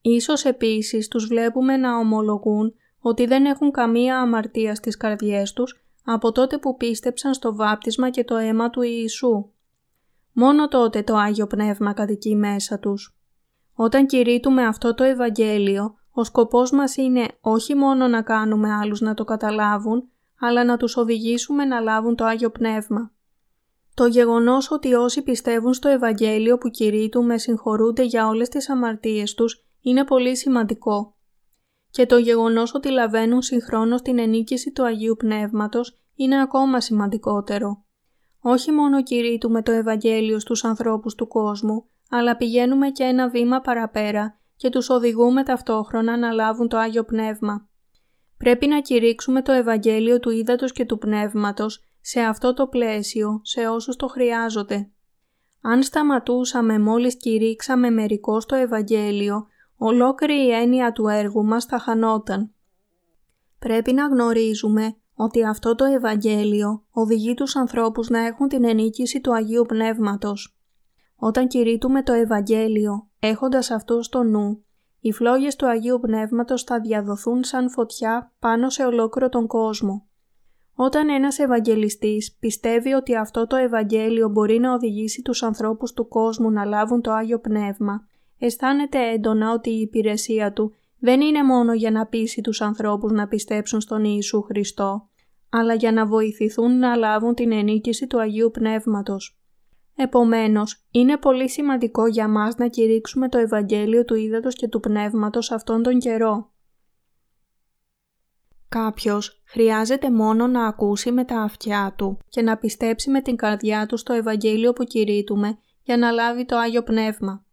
Ίσως 0.00 0.44
επίσης 0.44 1.08
τους 1.08 1.26
βλέπουμε 1.26 1.76
να 1.76 1.98
ομολογούν 1.98 2.74
ότι 2.98 3.26
δεν 3.26 3.44
έχουν 3.44 3.70
καμία 3.70 4.20
αμαρτία 4.20 4.74
στις 4.74 4.96
καρδιές 4.96 5.52
τους 5.52 5.84
από 6.04 6.32
τότε 6.32 6.58
που 6.58 6.76
πίστεψαν 6.76 7.34
στο 7.34 7.54
βάπτισμα 7.54 8.10
και 8.10 8.24
το 8.24 8.36
αίμα 8.36 8.70
του 8.70 8.82
Ιησού. 8.82 9.50
Μόνο 10.32 10.68
τότε 10.68 11.02
το 11.02 11.16
Άγιο 11.16 11.46
Πνεύμα 11.46 11.92
κατοικεί 11.92 12.36
μέσα 12.36 12.78
τους. 12.78 13.15
Όταν 13.78 14.06
κηρύττουμε 14.06 14.66
αυτό 14.66 14.94
το 14.94 15.04
Ευαγγέλιο, 15.04 15.94
Ο 16.18 16.24
σκοπός 16.24 16.70
μας 16.70 16.96
είναι 16.96 17.26
όχι 17.40 17.74
μόνο 17.74 18.08
να 18.08 18.22
κάνουμε 18.22 18.72
άλλους 18.72 19.00
να 19.00 19.14
το 19.14 19.24
καταλάβουν, 19.24 20.08
αλλά 20.40 20.64
να 20.64 20.76
τους 20.76 20.96
οδηγήσουμε 20.96 21.64
να 21.64 21.80
λάβουν 21.80 22.16
το 22.16 22.24
Άγιο 22.24 22.50
Πνεύμα. 22.50 23.12
Το 23.94 24.06
γεγονός 24.06 24.70
ότι 24.70 24.94
όσοι 24.94 25.22
πιστεύουν 25.22 25.72
στο 25.72 25.88
Ευαγγέλιο 25.88 26.58
που 26.58 26.68
κηρύττουμε 26.68 27.38
συγχωρούνται 27.38 28.02
για 28.02 28.28
όλες 28.28 28.48
τις 28.48 28.70
αμαρτίες 28.70 29.34
τους 29.34 29.66
είναι 29.80 30.04
πολύ 30.04 30.36
σημαντικό. 30.36 31.16
Και 31.90 32.06
το 32.06 32.16
γεγονός 32.18 32.74
ότι 32.74 32.90
λαβαίνουν 32.90 33.42
συγχρόνως 33.42 34.02
την 34.02 34.18
ενίκηση 34.18 34.72
του 34.72 34.84
Αγίου 34.84 35.16
Πνεύματος 35.18 35.98
είναι 36.14 36.40
ακόμα 36.40 36.80
σημαντικότερο. 36.80 37.84
Όχι 38.40 38.72
μόνο 38.72 39.02
κηρύττουμε 39.02 39.62
το 39.62 39.72
Ευαγγέλιο 39.72 40.38
στους 40.38 40.64
ανθρώπους 40.64 41.14
του 41.14 41.28
κόσμου, 41.28 41.86
αλλά 42.10 42.36
πηγαίνουμε 42.36 42.90
και 42.90 43.04
ένα 43.04 43.28
βήμα 43.28 43.60
παραπέρα 43.60 44.38
και 44.56 44.68
τους 44.68 44.90
οδηγούμε 44.90 45.42
ταυτόχρονα 45.42 46.16
να 46.16 46.30
λάβουν 46.30 46.68
το 46.68 46.76
Άγιο 46.76 47.04
Πνεύμα. 47.04 47.68
Πρέπει 48.36 48.66
να 48.66 48.80
κηρύξουμε 48.80 49.42
το 49.42 49.52
Ευαγγέλιο 49.52 50.20
του 50.20 50.30
Ήδατος 50.30 50.72
και 50.72 50.84
του 50.84 50.98
Πνεύματος 50.98 51.84
σε 52.00 52.20
αυτό 52.20 52.54
το 52.54 52.66
πλαίσιο, 52.66 53.40
σε 53.42 53.68
όσους 53.68 53.96
το 53.96 54.06
χρειάζονται. 54.06 54.90
Αν 55.60 55.82
σταματούσαμε 55.82 56.78
μόλις 56.78 57.16
κηρύξαμε 57.16 57.90
μερικώς 57.90 58.46
το 58.46 58.54
Ευαγγέλιο, 58.54 59.46
ολόκληρη 59.76 60.46
η 60.46 60.52
έννοια 60.52 60.92
του 60.92 61.08
έργου 61.08 61.44
μας 61.44 61.64
θα 61.64 61.78
χανόταν. 61.78 62.50
Πρέπει 63.58 63.92
να 63.92 64.06
γνωρίζουμε 64.06 64.96
ότι 65.14 65.44
αυτό 65.44 65.74
το 65.74 65.84
Ευαγγέλιο 65.84 66.84
οδηγεί 66.90 67.34
τους 67.34 67.56
ανθρώπους 67.56 68.08
να 68.08 68.18
έχουν 68.18 68.48
την 68.48 68.64
ενίκηση 68.64 69.20
του 69.20 69.34
Αγίου 69.34 69.64
Πνεύματος. 69.68 70.55
Όταν 71.16 71.46
κηρύττουμε 71.46 72.02
το 72.02 72.12
Ευαγγέλιο, 72.12 73.08
έχοντας 73.20 73.70
αυτό 73.70 74.02
στο 74.02 74.22
νου, 74.22 74.64
οι 75.00 75.12
φλόγες 75.12 75.56
του 75.56 75.66
Αγίου 75.68 75.98
Πνεύματος 76.00 76.62
θα 76.62 76.80
διαδοθούν 76.80 77.44
σαν 77.44 77.70
φωτιά 77.70 78.32
πάνω 78.38 78.70
σε 78.70 78.84
ολόκληρο 78.84 79.28
τον 79.28 79.46
κόσμο. 79.46 80.06
Όταν 80.74 81.08
ένας 81.08 81.38
Ευαγγελιστής 81.38 82.36
πιστεύει 82.40 82.92
ότι 82.92 83.16
αυτό 83.16 83.46
το 83.46 83.56
Ευαγγέλιο 83.56 84.28
μπορεί 84.28 84.58
να 84.58 84.72
οδηγήσει 84.72 85.22
τους 85.22 85.42
ανθρώπους 85.42 85.92
του 85.92 86.08
κόσμου 86.08 86.50
να 86.50 86.64
λάβουν 86.64 87.00
το 87.00 87.12
Άγιο 87.12 87.40
Πνεύμα, 87.40 88.06
αισθάνεται 88.38 88.98
έντονα 88.98 89.52
ότι 89.52 89.70
η 89.70 89.80
υπηρεσία 89.80 90.52
του 90.52 90.74
δεν 90.98 91.20
είναι 91.20 91.44
μόνο 91.44 91.74
για 91.74 91.90
να 91.90 92.06
πείσει 92.06 92.40
τους 92.40 92.60
ανθρώπους 92.60 93.12
να 93.12 93.28
πιστέψουν 93.28 93.80
στον 93.80 94.04
Ιησού 94.04 94.42
Χριστό, 94.42 95.08
αλλά 95.50 95.74
για 95.74 95.92
να 95.92 96.06
βοηθηθούν 96.06 96.78
να 96.78 96.96
λάβουν 96.96 97.34
την 97.34 97.52
ενίκηση 97.52 98.06
του 98.06 98.20
Αγίου 98.20 98.50
Πνεύματος. 98.50 99.35
Επομένως, 99.96 100.86
είναι 100.90 101.16
πολύ 101.16 101.48
σημαντικό 101.48 102.06
για 102.06 102.28
μας 102.28 102.56
να 102.56 102.68
κηρύξουμε 102.68 103.28
το 103.28 103.38
Ευαγγέλιο 103.38 104.04
του 104.04 104.14
Ήδατος 104.14 104.54
και 104.54 104.68
του 104.68 104.80
Πνεύματος 104.80 105.50
αυτόν 105.50 105.82
τον 105.82 105.98
καιρό. 105.98 106.50
Κάποιος 108.68 109.42
χρειάζεται 109.44 110.10
μόνο 110.10 110.46
να 110.46 110.66
ακούσει 110.66 111.12
με 111.12 111.24
τα 111.24 111.40
αυτιά 111.40 111.94
του 111.98 112.18
και 112.28 112.42
να 112.42 112.56
πιστέψει 112.56 113.10
με 113.10 113.20
την 113.20 113.36
καρδιά 113.36 113.86
του 113.86 113.96
στο 113.96 114.12
Ευαγγέλιο 114.12 114.72
που 114.72 114.84
κηρύττουμε 114.84 115.58
για 115.82 115.96
να 115.96 116.10
λάβει 116.10 116.44
το 116.44 116.56
Άγιο 116.56 116.82
Πνεύμα. 116.82 117.44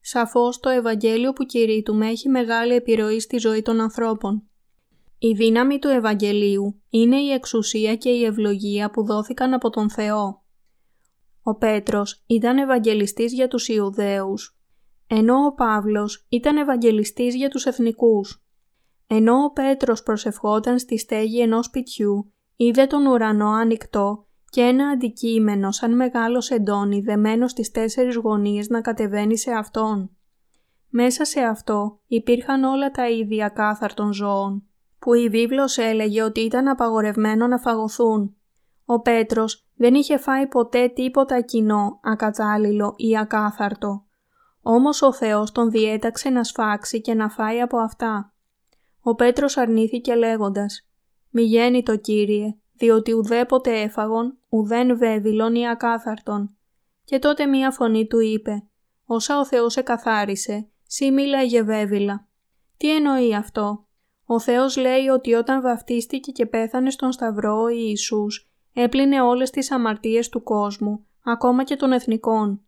Σαφώς 0.00 0.60
το 0.60 0.68
Ευαγγέλιο 0.68 1.32
που 1.32 1.44
κηρύττουμε 1.44 2.08
έχει 2.08 2.28
μεγάλη 2.28 2.74
επιρροή 2.74 3.20
στη 3.20 3.38
ζωή 3.38 3.62
των 3.62 3.80
ανθρώπων. 3.80 4.42
Η 5.18 5.32
δύναμη 5.32 5.78
του 5.78 5.88
Ευαγγελίου 5.88 6.82
είναι 6.90 7.16
η 7.16 7.30
εξουσία 7.30 7.96
και 7.96 8.10
η 8.10 8.24
ευλογία 8.24 8.90
που 8.90 9.04
δόθηκαν 9.04 9.52
από 9.52 9.70
τον 9.70 9.90
Θεό. 9.90 10.41
Ο 11.42 11.54
Πέτρος 11.54 12.22
ήταν 12.26 12.58
Ευαγγελιστής 12.58 13.32
για 13.32 13.48
τους 13.48 13.68
Ιουδαίους, 13.68 14.58
ενώ 15.06 15.34
ο 15.34 15.54
Παύλος 15.54 16.26
ήταν 16.28 16.56
Ευαγγελιστής 16.56 17.34
για 17.34 17.48
τους 17.48 17.66
Εθνικούς. 17.66 18.44
Ενώ 19.06 19.34
ο 19.34 19.50
Πέτρος 19.52 20.02
προσευχόταν 20.02 20.78
στη 20.78 20.98
στέγη 20.98 21.40
ενός 21.40 21.66
σπιτιού, 21.66 22.32
είδε 22.56 22.86
τον 22.86 23.06
ουρανό 23.06 23.48
ανοιχτό 23.48 24.26
και 24.50 24.60
ένα 24.60 24.88
αντικείμενο 24.88 25.70
σαν 25.70 25.96
μεγάλος 25.96 26.44
σεντόνι 26.44 27.00
δεμένο 27.00 27.48
στις 27.48 27.70
τέσσερις 27.70 28.16
γωνίες 28.16 28.68
να 28.68 28.80
κατεβαίνει 28.80 29.38
σε 29.38 29.50
αυτόν. 29.50 30.10
Μέσα 30.88 31.24
σε 31.24 31.40
αυτό 31.40 32.00
υπήρχαν 32.06 32.64
όλα 32.64 32.90
τα 32.90 33.10
ίδια 33.10 33.48
κάθαρτων 33.48 34.12
ζώων, 34.12 34.62
που 34.98 35.14
η 35.14 35.28
βίβλος 35.28 35.78
έλεγε 35.78 36.22
ότι 36.22 36.40
ήταν 36.40 36.68
απαγορευμένο 36.68 37.46
να 37.46 37.58
φαγωθούν. 37.58 38.36
Ο 38.84 39.00
Πέτρος 39.00 39.66
δεν 39.82 39.94
είχε 39.94 40.16
φάει 40.16 40.46
ποτέ 40.46 40.88
τίποτα 40.88 41.40
κοινό, 41.40 42.00
ακατάλληλο 42.02 42.94
ή 42.96 43.18
ακάθαρτο. 43.18 44.04
Όμως 44.62 45.02
ο 45.02 45.12
Θεός 45.12 45.52
τον 45.52 45.70
διέταξε 45.70 46.30
να 46.30 46.44
σφάξει 46.44 47.00
και 47.00 47.14
να 47.14 47.28
φάει 47.28 47.60
από 47.60 47.78
αυτά. 47.78 48.32
Ο 49.00 49.14
Πέτρος 49.14 49.56
αρνήθηκε 49.56 50.14
λέγοντας 50.14 50.88
«Μη 51.30 51.42
γέννη 51.42 51.82
το 51.82 51.96
Κύριε, 51.96 52.56
διότι 52.72 53.12
ουδέποτε 53.12 53.80
έφαγον, 53.80 54.38
ουδέν 54.48 54.98
βέβηλον 54.98 55.54
ή 55.54 55.68
ακάθαρτον. 55.68 56.56
Και 57.04 57.18
τότε 57.18 57.46
μία 57.46 57.70
φωνή 57.70 58.06
του 58.06 58.20
είπε 58.20 58.62
«Όσα 59.04 59.38
ο 59.38 59.46
Θεός 59.46 59.76
εκαθάρισε, 59.76 60.68
σύ 60.86 61.10
μίλαγε 61.10 61.62
βέβηλα». 61.62 62.26
Τι 62.76 62.94
εννοεί 62.94 63.34
αυτό; 63.34 63.86
Ο 64.26 64.40
Θεός 64.40 64.76
λέει 64.76 65.08
ότι 65.08 65.34
όταν 65.34 65.62
βαφτίστηκε 65.62 66.30
και 66.30 66.46
πέθανε 66.46 66.90
στον 66.90 67.12
Σταυρό 67.12 67.62
ο 67.62 67.68
Ιησούς, 67.68 68.51
έπλυνε 68.72 69.20
όλες 69.20 69.50
τις 69.50 69.70
αμαρτίες 69.70 70.28
του 70.28 70.42
κόσμου, 70.42 71.06
ακόμα 71.24 71.64
και 71.64 71.76
των 71.76 71.92
εθνικών. 71.92 72.60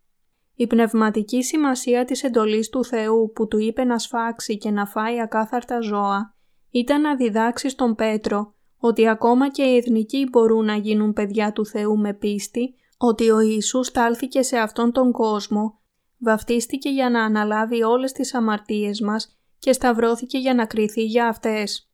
Η 0.55 0.67
πνευματική 0.67 1.43
σημασία 1.43 2.05
της 2.05 2.23
εντολής 2.23 2.69
του 2.69 2.85
Θεού 2.85 3.31
που 3.35 3.47
του 3.47 3.57
είπε 3.57 3.83
να 3.83 3.99
σφάξει 3.99 4.57
και 4.57 4.71
να 4.71 4.85
φάει 4.85 5.21
ακάθαρτα 5.21 5.79
ζώα, 5.79 6.35
ήταν 6.69 7.01
να 7.01 7.15
διδάξει 7.15 7.69
στον 7.69 7.95
Πέτρο 7.95 8.53
ότι 8.77 9.07
ακόμα 9.07 9.49
και 9.49 9.63
οι 9.63 9.75
εθνικοί 9.77 10.27
μπορούν 10.31 10.65
να 10.65 10.75
γίνουν 10.75 11.13
παιδιά 11.13 11.51
του 11.51 11.65
Θεού 11.65 11.97
με 11.97 12.13
πίστη, 12.13 12.75
ότι 12.97 13.29
ο 13.29 13.39
Ιησούς 13.39 13.87
στάλθηκε 13.87 14.41
σε 14.41 14.57
αυτόν 14.57 14.91
τον 14.91 15.11
κόσμο, 15.11 15.79
βαφτίστηκε 16.17 16.89
για 16.89 17.09
να 17.09 17.23
αναλάβει 17.23 17.83
όλες 17.83 18.11
τις 18.11 18.33
αμαρτίες 18.33 19.01
μας 19.01 19.37
και 19.59 19.73
σταυρώθηκε 19.73 20.37
για 20.37 20.53
να 20.53 20.65
κριθεί 20.65 21.03
για 21.03 21.27
αυτές. 21.27 21.89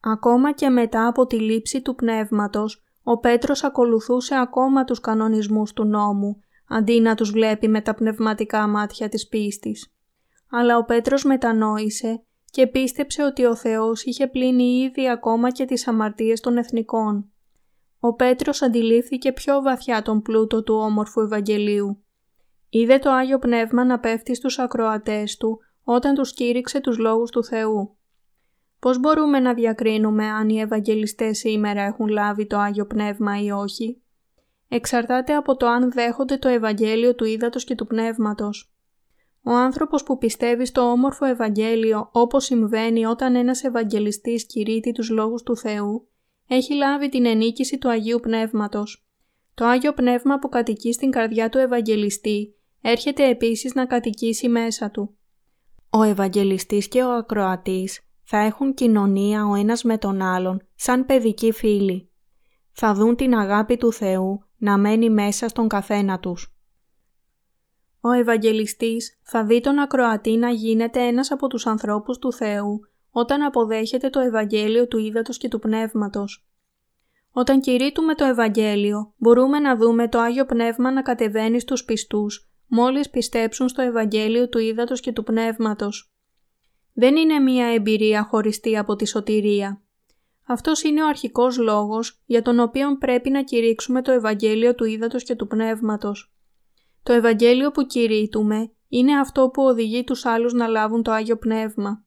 Ακόμα 0.00 0.52
και 0.52 0.68
μετά 0.68 1.06
από 1.06 1.26
τη 1.26 1.40
λήψη 1.40 1.82
του 1.82 1.94
πνεύματος, 1.94 2.85
ο 3.08 3.18
Πέτρος 3.18 3.64
ακολουθούσε 3.64 4.34
ακόμα 4.34 4.84
τους 4.84 5.00
κανονισμούς 5.00 5.72
του 5.72 5.84
νόμου, 5.84 6.40
αντί 6.68 7.00
να 7.00 7.14
τους 7.14 7.30
βλέπει 7.30 7.68
με 7.68 7.80
τα 7.80 7.94
πνευματικά 7.94 8.66
μάτια 8.66 9.08
της 9.08 9.28
πίστης. 9.28 9.94
Αλλά 10.50 10.76
ο 10.76 10.84
Πέτρος 10.84 11.24
μετανόησε 11.24 12.24
και 12.50 12.66
πίστεψε 12.66 13.22
ότι 13.22 13.44
ο 13.44 13.54
Θεός 13.54 14.04
είχε 14.04 14.26
πλύνει 14.26 14.80
ήδη 14.80 15.08
ακόμα 15.10 15.50
και 15.50 15.64
τις 15.64 15.88
αμαρτίες 15.88 16.40
των 16.40 16.56
εθνικών. 16.56 17.30
Ο 18.00 18.14
Πέτρος 18.14 18.62
αντιλήφθηκε 18.62 19.32
πιο 19.32 19.62
βαθιά 19.62 20.02
τον 20.02 20.22
πλούτο 20.22 20.62
του 20.62 20.74
όμορφου 20.74 21.20
Ευαγγελίου. 21.20 22.04
Είδε 22.68 22.98
το 22.98 23.10
Άγιο 23.10 23.38
Πνεύμα 23.38 23.84
να 23.84 23.98
πέφτει 23.98 24.34
στους 24.34 24.58
ακροατές 24.58 25.36
του 25.36 25.58
όταν 25.84 26.14
τους 26.14 26.32
κήρυξε 26.32 26.80
τους 26.80 26.98
λόγους 26.98 27.30
του 27.30 27.44
Θεού. 27.44 27.95
Πώς 28.86 29.00
μπορούμε 29.00 29.40
να 29.40 29.54
διακρίνουμε 29.54 30.24
αν 30.24 30.48
οι 30.48 30.60
Ευαγγελιστές 30.60 31.38
σήμερα 31.38 31.82
έχουν 31.82 32.06
λάβει 32.08 32.46
το 32.46 32.58
Άγιο 32.58 32.86
Πνεύμα 32.86 33.42
ή 33.42 33.50
όχι; 33.50 34.02
Εξαρτάται 34.68 35.34
από 35.34 35.56
το 35.56 35.66
αν 35.66 35.92
δέχονται 35.92 36.36
το 36.36 36.48
Ευαγγέλιο 36.48 37.14
του 37.14 37.24
Ήδατος 37.24 37.64
και 37.64 37.74
του 37.74 37.86
Πνεύματος. 37.86 38.74
Ο 39.42 39.50
άνθρωπος 39.50 40.02
που 40.02 40.18
πιστεύει 40.18 40.66
στο 40.66 40.80
όμορφο 40.80 41.24
Ευαγγέλιο 41.24 42.08
όπως 42.12 42.44
συμβαίνει 42.44 43.06
όταν 43.06 43.34
ένας 43.34 43.64
Ευαγγελιστής 43.64 44.46
κηρύττει 44.46 44.92
τους 44.92 45.10
λόγους 45.10 45.42
του 45.42 45.56
Θεού, 45.56 46.08
έχει 46.48 46.74
λάβει 46.74 47.08
την 47.08 47.26
ενίκηση 47.26 47.78
του 47.78 47.88
Αγίου 47.88 48.20
Πνεύματος. 48.20 49.06
Το 49.54 49.64
Άγιο 49.64 49.92
Πνεύμα 49.92 50.38
που 50.38 50.48
κατοικεί 50.48 50.92
στην 50.92 51.10
καρδιά 51.10 51.48
του 51.48 51.58
Ευαγγελιστή 51.58 52.54
έρχεται 52.82 53.28
επίσης 53.28 53.74
να 53.74 53.86
κατοικήσει 53.86 54.48
μέσα 54.48 54.90
του. 54.90 55.16
Ο 55.90 56.02
Ευαγγελιστής 56.02 56.88
και 56.88 57.02
ο 57.02 57.12
Ακροατής 57.12 58.05
θα 58.26 58.38
έχουν 58.38 58.74
κοινωνία 58.74 59.46
ο 59.46 59.54
ένας 59.54 59.82
με 59.82 59.98
τον 59.98 60.22
άλλον 60.22 60.62
σαν 60.74 61.06
παιδικοί 61.06 61.52
φίλοι. 61.52 62.10
Θα 62.72 62.94
δουν 62.94 63.16
την 63.16 63.34
αγάπη 63.34 63.76
του 63.76 63.92
Θεού 63.92 64.44
να 64.56 64.78
μένει 64.78 65.10
μέσα 65.10 65.48
στον 65.48 65.68
καθένα 65.68 66.18
τους 66.18 66.56
ο 68.08 68.12
Ευαγγελιστής 68.12 69.20
θα 69.22 69.44
δει 69.44 69.60
τον 69.60 69.78
ακροατή 69.78 70.36
να 70.36 70.50
γίνεται 70.50 71.00
ένας 71.00 71.30
από 71.30 71.46
τους 71.46 71.66
ανθρώπους 71.66 72.18
του 72.18 72.32
Θεού 72.32 72.80
όταν 73.10 73.42
αποδέχεται 73.42 74.10
το 74.10 74.20
Ευαγγέλιο 74.20 74.88
του 74.88 74.98
Ήδατος 74.98 75.38
και 75.38 75.48
του 75.48 75.58
Πνεύματος. 75.58 76.46
Όταν 77.30 77.60
κηρύττουμε 77.60 78.14
το 78.14 78.24
Ευαγγέλιο, 78.24 79.14
μπορούμε 79.16 79.58
να 79.58 79.76
δούμε 79.76 80.08
το 80.08 80.18
Άγιο 80.18 80.44
Πνεύμα 80.44 80.90
να 80.92 81.02
κατεβαίνει 81.02 81.60
στους 81.60 81.84
πιστούς, 81.84 82.50
μόλις 82.66 83.10
πιστέψουν 83.10 83.68
στο 83.68 83.82
Ευαγγέλιο 83.82 84.48
του 84.48 84.58
Ήδατος 84.58 85.00
και 85.00 85.12
του 85.12 85.22
Πνεύματος. 85.22 86.15
Δεν 86.98 87.16
είναι 87.16 87.38
μία 87.38 87.66
εμπειρία 87.66 88.22
χωριστή 88.22 88.76
από 88.76 88.96
τη 88.96 89.06
σωτηρία. 89.06 89.82
Αυτός 90.46 90.82
είναι 90.82 91.02
ο 91.02 91.06
αρχικός 91.06 91.58
λόγος 91.58 92.22
για 92.26 92.42
τον 92.42 92.60
οποίο 92.60 92.98
πρέπει 92.98 93.30
να 93.30 93.42
κηρύξουμε 93.42 94.02
το 94.02 94.12
Ευαγγέλιο 94.12 94.74
του 94.74 94.84
Ήδατος 94.84 95.22
και 95.22 95.34
του 95.34 95.46
Πνεύματος. 95.46 96.34
Το 97.02 97.12
Ευαγγέλιο 97.12 97.70
που 97.70 97.82
κηρύττουμε 97.82 98.70
είναι 98.88 99.18
αυτό 99.18 99.48
που 99.48 99.62
οδηγεί 99.62 100.04
τους 100.04 100.24
άλλους 100.24 100.52
να 100.52 100.66
λάβουν 100.66 101.02
το 101.02 101.12
Άγιο 101.12 101.36
Πνεύμα. 101.36 102.04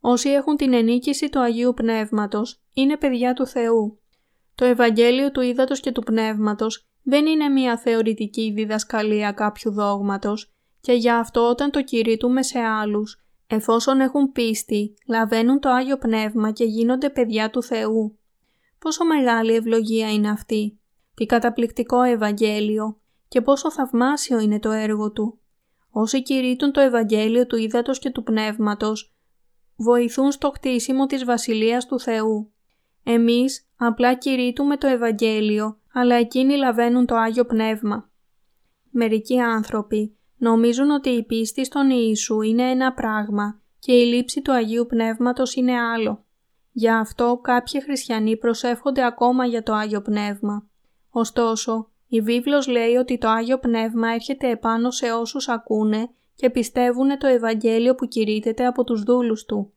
Όσοι 0.00 0.28
έχουν 0.28 0.56
την 0.56 0.72
ενίκηση 0.72 1.28
του 1.28 1.40
Αγίου 1.40 1.74
Πνεύματος 1.74 2.62
είναι 2.72 2.96
παιδιά 2.96 3.32
του 3.32 3.46
Θεού. 3.46 4.00
Το 4.54 4.64
Ευαγγέλιο 4.64 5.30
του 5.30 5.40
Ήδατος 5.40 5.80
και 5.80 5.92
του 5.92 6.02
Πνεύματος 6.02 6.88
δεν 7.02 7.26
είναι 7.26 7.48
μια 7.48 7.78
θεωρητική 7.78 8.52
διδασκαλία 8.52 9.32
κάποιου 9.32 9.72
δόγματος 9.72 10.52
και 10.80 10.92
γι' 10.92 11.10
αυτό 11.10 11.48
όταν 11.48 11.70
το 11.70 11.82
κηρύττουμε 11.82 12.42
σε 12.42 12.58
άλλους, 12.58 13.27
εφόσον 13.48 14.00
έχουν 14.00 14.32
πίστη, 14.32 14.94
λαβαίνουν 15.06 15.60
το 15.60 15.68
Άγιο 15.68 15.98
Πνεύμα 15.98 16.50
και 16.50 16.64
γίνονται 16.64 17.10
παιδιά 17.10 17.50
του 17.50 17.62
Θεού. 17.62 18.18
Πόσο 18.78 19.04
μεγάλη 19.04 19.54
ευλογία 19.54 20.12
είναι 20.12 20.30
αυτή, 20.30 20.78
τι 21.14 21.26
καταπληκτικό 21.26 22.02
Ευαγγέλιο 22.02 23.00
και 23.28 23.40
πόσο 23.40 23.72
θαυμάσιο 23.72 24.38
είναι 24.38 24.60
το 24.60 24.70
έργο 24.70 25.12
του. 25.12 25.38
Όσοι 25.90 26.22
κηρύττουν 26.22 26.72
το 26.72 26.80
Ευαγγέλιο 26.80 27.46
του 27.46 27.56
Ήδατος 27.56 27.98
και 27.98 28.10
του 28.10 28.22
Πνεύματος, 28.22 29.14
βοηθούν 29.76 30.32
στο 30.32 30.50
χτίσιμο 30.50 31.06
της 31.06 31.24
Βασιλείας 31.24 31.86
του 31.86 32.00
Θεού. 32.00 32.52
Εμείς 33.04 33.68
απλά 33.76 34.14
κηρύττουμε 34.14 34.76
το 34.76 34.86
Ευαγγέλιο, 34.86 35.78
αλλά 35.92 36.14
εκείνοι 36.14 36.56
λαβαίνουν 36.56 37.06
το 37.06 37.14
Άγιο 37.14 37.44
Πνεύμα. 37.44 38.10
Μερικοί 38.90 39.40
άνθρωποι 39.40 40.17
νομίζουν 40.38 40.90
ότι 40.90 41.08
η 41.08 41.22
πίστη 41.22 41.64
στον 41.64 41.90
Ιησού 41.90 42.40
είναι 42.40 42.70
ένα 42.70 42.92
πράγμα 42.92 43.60
και 43.78 43.92
η 43.92 44.04
λήψη 44.04 44.42
του 44.42 44.52
Αγίου 44.52 44.86
Πνεύματος 44.86 45.54
είναι 45.54 45.80
άλλο. 45.80 46.24
Γι' 46.72 46.90
αυτό 46.90 47.40
κάποιοι 47.42 47.82
χριστιανοί 47.82 48.36
προσεύχονται 48.36 49.04
ακόμα 49.04 49.46
για 49.46 49.62
το 49.62 49.72
Άγιο 49.72 50.02
Πνεύμα. 50.02 50.66
Ωστόσο, 51.10 51.90
η 52.08 52.20
βίβλος 52.20 52.66
λέει 52.66 52.94
ότι 52.94 53.18
το 53.18 53.28
Άγιο 53.28 53.58
Πνεύμα 53.58 54.08
έρχεται 54.08 54.50
επάνω 54.50 54.90
σε 54.90 55.12
όσους 55.12 55.48
ακούνε 55.48 56.10
και 56.34 56.50
πιστεύουν 56.50 57.18
το 57.18 57.26
Ευαγγέλιο 57.26 57.94
που 57.94 58.06
κηρύττεται 58.06 58.66
από 58.66 58.84
τους 58.84 59.02
δούλους 59.02 59.44
Του. 59.44 59.72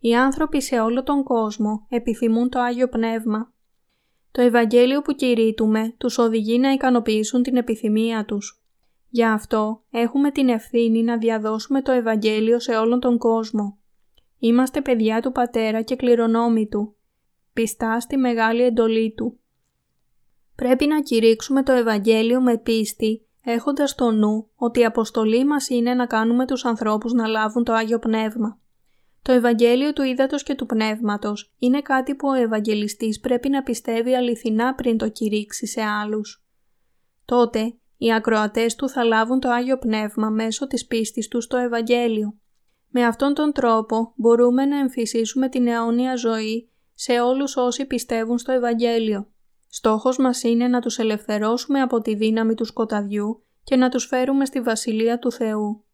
Οι 0.00 0.14
άνθρωποι 0.14 0.62
σε 0.62 0.80
όλο 0.80 1.02
τον 1.02 1.22
κόσμο 1.22 1.86
επιθυμούν 1.88 2.48
το 2.48 2.60
Άγιο 2.60 2.88
Πνεύμα. 2.88 3.52
Το 4.32 4.42
Ευαγγέλιο 4.42 5.02
που 5.02 5.12
κηρύττουμε 5.12 5.94
τους 5.98 6.18
οδηγεί 6.18 6.58
να 6.58 6.72
ικανοποιήσουν 6.72 7.42
την 7.42 7.56
επιθυμία 7.56 8.24
τους. 8.24 8.59
Γι' 9.12 9.24
αυτό 9.24 9.82
έχουμε 9.90 10.30
την 10.30 10.48
ευθύνη 10.48 11.02
να 11.02 11.18
διαδώσουμε 11.18 11.82
το 11.82 11.92
Ευαγγέλιο 11.92 12.60
σε 12.60 12.76
όλον 12.76 13.00
τον 13.00 13.18
κόσμο. 13.18 13.78
Είμαστε 14.38 14.80
παιδιά 14.80 15.20
του 15.20 15.32
Πατέρα 15.32 15.82
και 15.82 15.96
κληρονόμοι 15.96 16.68
Του, 16.68 16.96
πιστά 17.52 18.00
στη 18.00 18.16
μεγάλη 18.16 18.62
εντολή 18.62 19.14
Του. 19.16 19.38
Πρέπει 20.54 20.86
να 20.86 21.00
κηρύξουμε 21.00 21.62
το 21.62 21.72
Ευαγγέλιο 21.72 22.40
με 22.40 22.58
πίστη, 22.58 23.26
έχοντας 23.44 23.90
στο 23.90 24.10
νου 24.10 24.50
ότι 24.54 24.80
η 24.80 24.84
αποστολή 24.84 25.44
μας 25.44 25.68
είναι 25.68 25.94
να 25.94 26.06
κάνουμε 26.06 26.46
τους 26.46 26.64
ανθρώπους 26.64 27.12
να 27.12 27.26
λάβουν 27.26 27.64
το 27.64 27.72
Άγιο 27.72 27.98
Πνεύμα. 27.98 28.60
Το 29.22 29.32
Ευαγγέλιο 29.32 29.92
του 29.92 30.02
Ήδατος 30.02 30.42
και 30.42 30.54
του 30.54 30.66
Πνεύματος 30.66 31.52
είναι 31.58 31.82
κάτι 31.82 32.14
που 32.14 32.28
ο 32.28 32.32
Ευαγγελιστής 32.32 33.20
πρέπει 33.20 33.48
να 33.48 33.62
πιστεύει 33.62 34.14
αληθινά 34.14 34.74
πριν 34.74 34.96
το 34.98 35.08
κηρύξει 35.08 35.66
σε 35.66 35.82
άλλους. 35.82 36.44
Τότε, 37.24 37.74
οι 38.02 38.12
ακροατές 38.12 38.74
του 38.74 38.88
θα 38.88 39.04
λάβουν 39.04 39.40
το 39.40 39.48
Άγιο 39.48 39.78
Πνεύμα 39.78 40.30
μέσω 40.30 40.66
της 40.66 40.86
πίστης 40.86 41.28
τους 41.28 41.44
στο 41.44 41.56
Ευαγγέλιο. 41.56 42.38
Με 42.88 43.04
αυτόν 43.04 43.34
τον 43.34 43.52
τρόπο 43.52 44.12
μπορούμε 44.16 44.64
να 44.64 44.78
εμφυσίσουμε 44.78 45.48
την 45.48 45.66
αιώνια 45.66 46.16
ζωή 46.16 46.70
σε 46.94 47.20
όλους 47.20 47.56
όσοι 47.56 47.84
πιστεύουν 47.84 48.38
στο 48.38 48.52
Ευαγγέλιο. 48.52 49.26
Στόχος 49.68 50.18
μας 50.18 50.42
είναι 50.42 50.68
να 50.68 50.80
τους 50.80 50.98
ελευθερώσουμε 50.98 51.80
από 51.80 52.00
τη 52.00 52.14
δύναμη 52.14 52.54
του 52.54 52.64
σκοταδιού 52.64 53.42
και 53.64 53.76
να 53.76 53.88
τους 53.88 54.06
φέρουμε 54.06 54.44
στη 54.44 54.60
Βασιλεία 54.60 55.18
του 55.18 55.32
Θεού. 55.32 55.84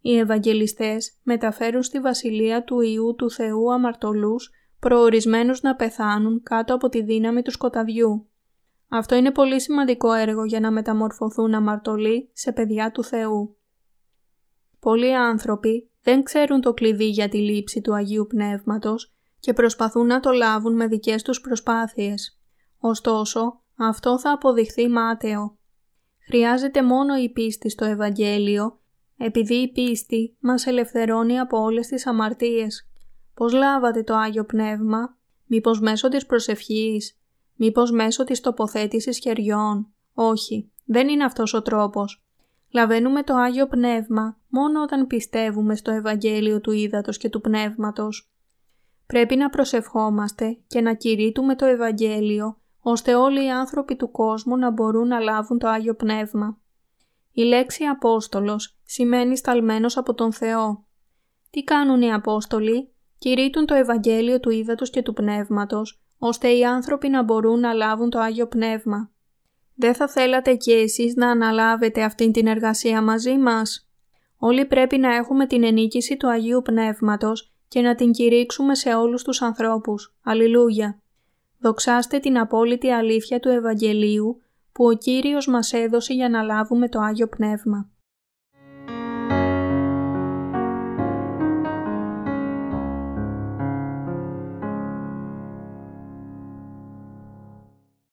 Οι 0.00 0.18
Ευαγγελιστές 0.18 1.18
μεταφέρουν 1.22 1.82
στη 1.82 2.00
Βασιλεία 2.00 2.64
του 2.64 2.80
Ιού 2.80 3.14
του 3.14 3.30
Θεού 3.30 3.72
αμαρτωλούς 3.72 4.50
προορισμένους 4.80 5.62
να 5.62 5.74
πεθάνουν 5.74 6.42
κάτω 6.42 6.74
από 6.74 6.88
τη 6.88 7.02
δύναμη 7.02 7.42
του 7.42 7.50
σκοταδιού. 7.50 8.28
Αυτό 8.96 9.14
είναι 9.14 9.30
πολύ 9.30 9.60
σημαντικό 9.60 10.12
έργο 10.12 10.44
για 10.44 10.60
να 10.60 10.70
μεταμορφωθούν 10.70 11.54
αμαρτωλοί 11.54 12.30
σε 12.32 12.52
παιδιά 12.52 12.90
του 12.90 13.04
Θεού. 13.04 13.56
Πολλοί 14.80 15.14
άνθρωποι 15.14 15.90
δεν 16.02 16.22
ξέρουν 16.22 16.60
το 16.60 16.74
κλειδί 16.74 17.08
για 17.08 17.28
τη 17.28 17.38
λήψη 17.38 17.80
του 17.80 17.94
Αγίου 17.94 18.26
Πνεύματος 18.26 19.14
και 19.40 19.52
προσπαθούν 19.52 20.06
να 20.06 20.20
το 20.20 20.30
λάβουν 20.30 20.76
με 20.76 20.86
δικές 20.86 21.22
τους 21.22 21.40
προσπάθειες. 21.40 22.40
Ωστόσο, 22.78 23.62
αυτό 23.76 24.18
θα 24.18 24.32
αποδειχθεί 24.32 24.88
μάταιο. 24.88 25.58
Χρειάζεται 26.26 26.82
μόνο 26.82 27.16
η 27.16 27.30
πίστη 27.30 27.70
στο 27.70 27.84
Ευαγγέλιο, 27.84 28.80
επειδή 29.16 29.54
η 29.54 29.72
πίστη 29.72 30.36
μας 30.40 30.66
ελευθερώνει 30.66 31.38
από 31.38 31.58
όλες 31.58 31.86
τις 31.86 32.06
αμαρτίες. 32.06 32.88
Πώς 33.34 33.52
λάβατε 33.52 34.02
το 34.02 34.14
Άγιο 34.14 34.44
Πνεύμα, 34.44 35.16
μήπως 35.46 35.80
μέσω 35.80 36.08
της 36.08 36.26
προσευχής, 36.26 37.18
μήπως 37.54 37.90
μέσω 37.90 38.24
της 38.24 38.40
τοποθέτησης 38.40 39.18
χεριών. 39.18 39.86
Όχι, 40.14 40.70
δεν 40.84 41.08
είναι 41.08 41.24
αυτός 41.24 41.54
ο 41.54 41.62
τρόπος. 41.62 42.24
Λαβαίνουμε 42.70 43.22
το 43.22 43.34
Άγιο 43.34 43.66
Πνεύμα 43.66 44.38
μόνο 44.48 44.82
όταν 44.82 45.06
πιστεύουμε 45.06 45.76
στο 45.76 45.90
Ευαγγέλιο 45.90 46.60
του 46.60 46.72
Ήδατος 46.72 47.18
και 47.18 47.28
του 47.28 47.40
Πνεύματος. 47.40 48.32
Πρέπει 49.06 49.36
να 49.36 49.50
προσευχόμαστε 49.50 50.58
και 50.66 50.80
να 50.80 50.94
κηρύττουμε 50.94 51.54
το 51.56 51.66
Ευαγγέλιο 51.66 52.58
ώστε 52.80 53.14
όλοι 53.14 53.44
οι 53.44 53.50
άνθρωποι 53.50 53.96
του 53.96 54.10
κόσμου 54.10 54.56
να 54.56 54.70
μπορούν 54.70 55.08
να 55.08 55.18
λάβουν 55.18 55.58
το 55.58 55.68
Άγιο 55.68 55.94
Πνεύμα. 55.94 56.58
Η 57.32 57.42
λέξη 57.42 57.84
Απόστολος 57.84 58.78
σημαίνει 58.84 59.36
σταλμένος 59.36 59.96
από 59.96 60.14
τον 60.14 60.32
Θεό. 60.32 60.84
Τι 61.50 61.64
κάνουν 61.64 62.02
οι 62.02 62.12
Απόστολοι; 62.12 62.88
Κηρύττουν 63.18 63.66
το 63.66 63.74
Ευαγγέλιο 63.74 64.40
του 64.40 64.50
Ήδατος 64.50 64.90
και 64.90 65.02
του 65.02 65.12
Πνεύματος, 65.12 66.03
ώστε 66.26 66.48
οι 66.48 66.64
άνθρωποι 66.64 67.08
να 67.08 67.22
μπορούν 67.22 67.60
να 67.60 67.72
λάβουν 67.72 68.10
το 68.10 68.18
Άγιο 68.18 68.46
Πνεύμα. 68.46 69.10
Δεν 69.74 69.94
θα 69.94 70.08
θέλατε 70.08 70.54
και 70.54 70.72
εσείς 70.72 71.14
να 71.14 71.30
αναλάβετε 71.30 72.02
αυτήν 72.02 72.32
την 72.32 72.46
εργασία 72.46 73.02
μαζί 73.02 73.36
μας; 73.38 73.88
Όλοι 74.38 74.64
πρέπει 74.64 74.98
να 74.98 75.14
έχουμε 75.14 75.46
την 75.46 75.64
ενίκηση 75.64 76.16
του 76.16 76.28
Αγίου 76.28 76.62
Πνεύματος 76.62 77.52
και 77.68 77.80
να 77.80 77.94
την 77.94 78.12
κηρύξουμε 78.12 78.74
σε 78.74 78.94
όλους 78.94 79.22
τους 79.22 79.42
ανθρώπους. 79.42 80.14
Αλληλούια! 80.22 81.02
Δοξάστε 81.58 82.18
την 82.18 82.38
απόλυτη 82.38 82.90
αλήθεια 82.90 83.40
του 83.40 83.48
Ευαγγελίου 83.48 84.40
που 84.72 84.84
ο 84.84 84.92
Κύριος 84.92 85.46
μας 85.46 85.72
έδωσε 85.72 86.12
για 86.12 86.28
να 86.28 86.42
λάβουμε 86.42 86.88
το 86.88 87.00
Άγιο 87.00 87.28
Πνεύμα. 87.28 87.88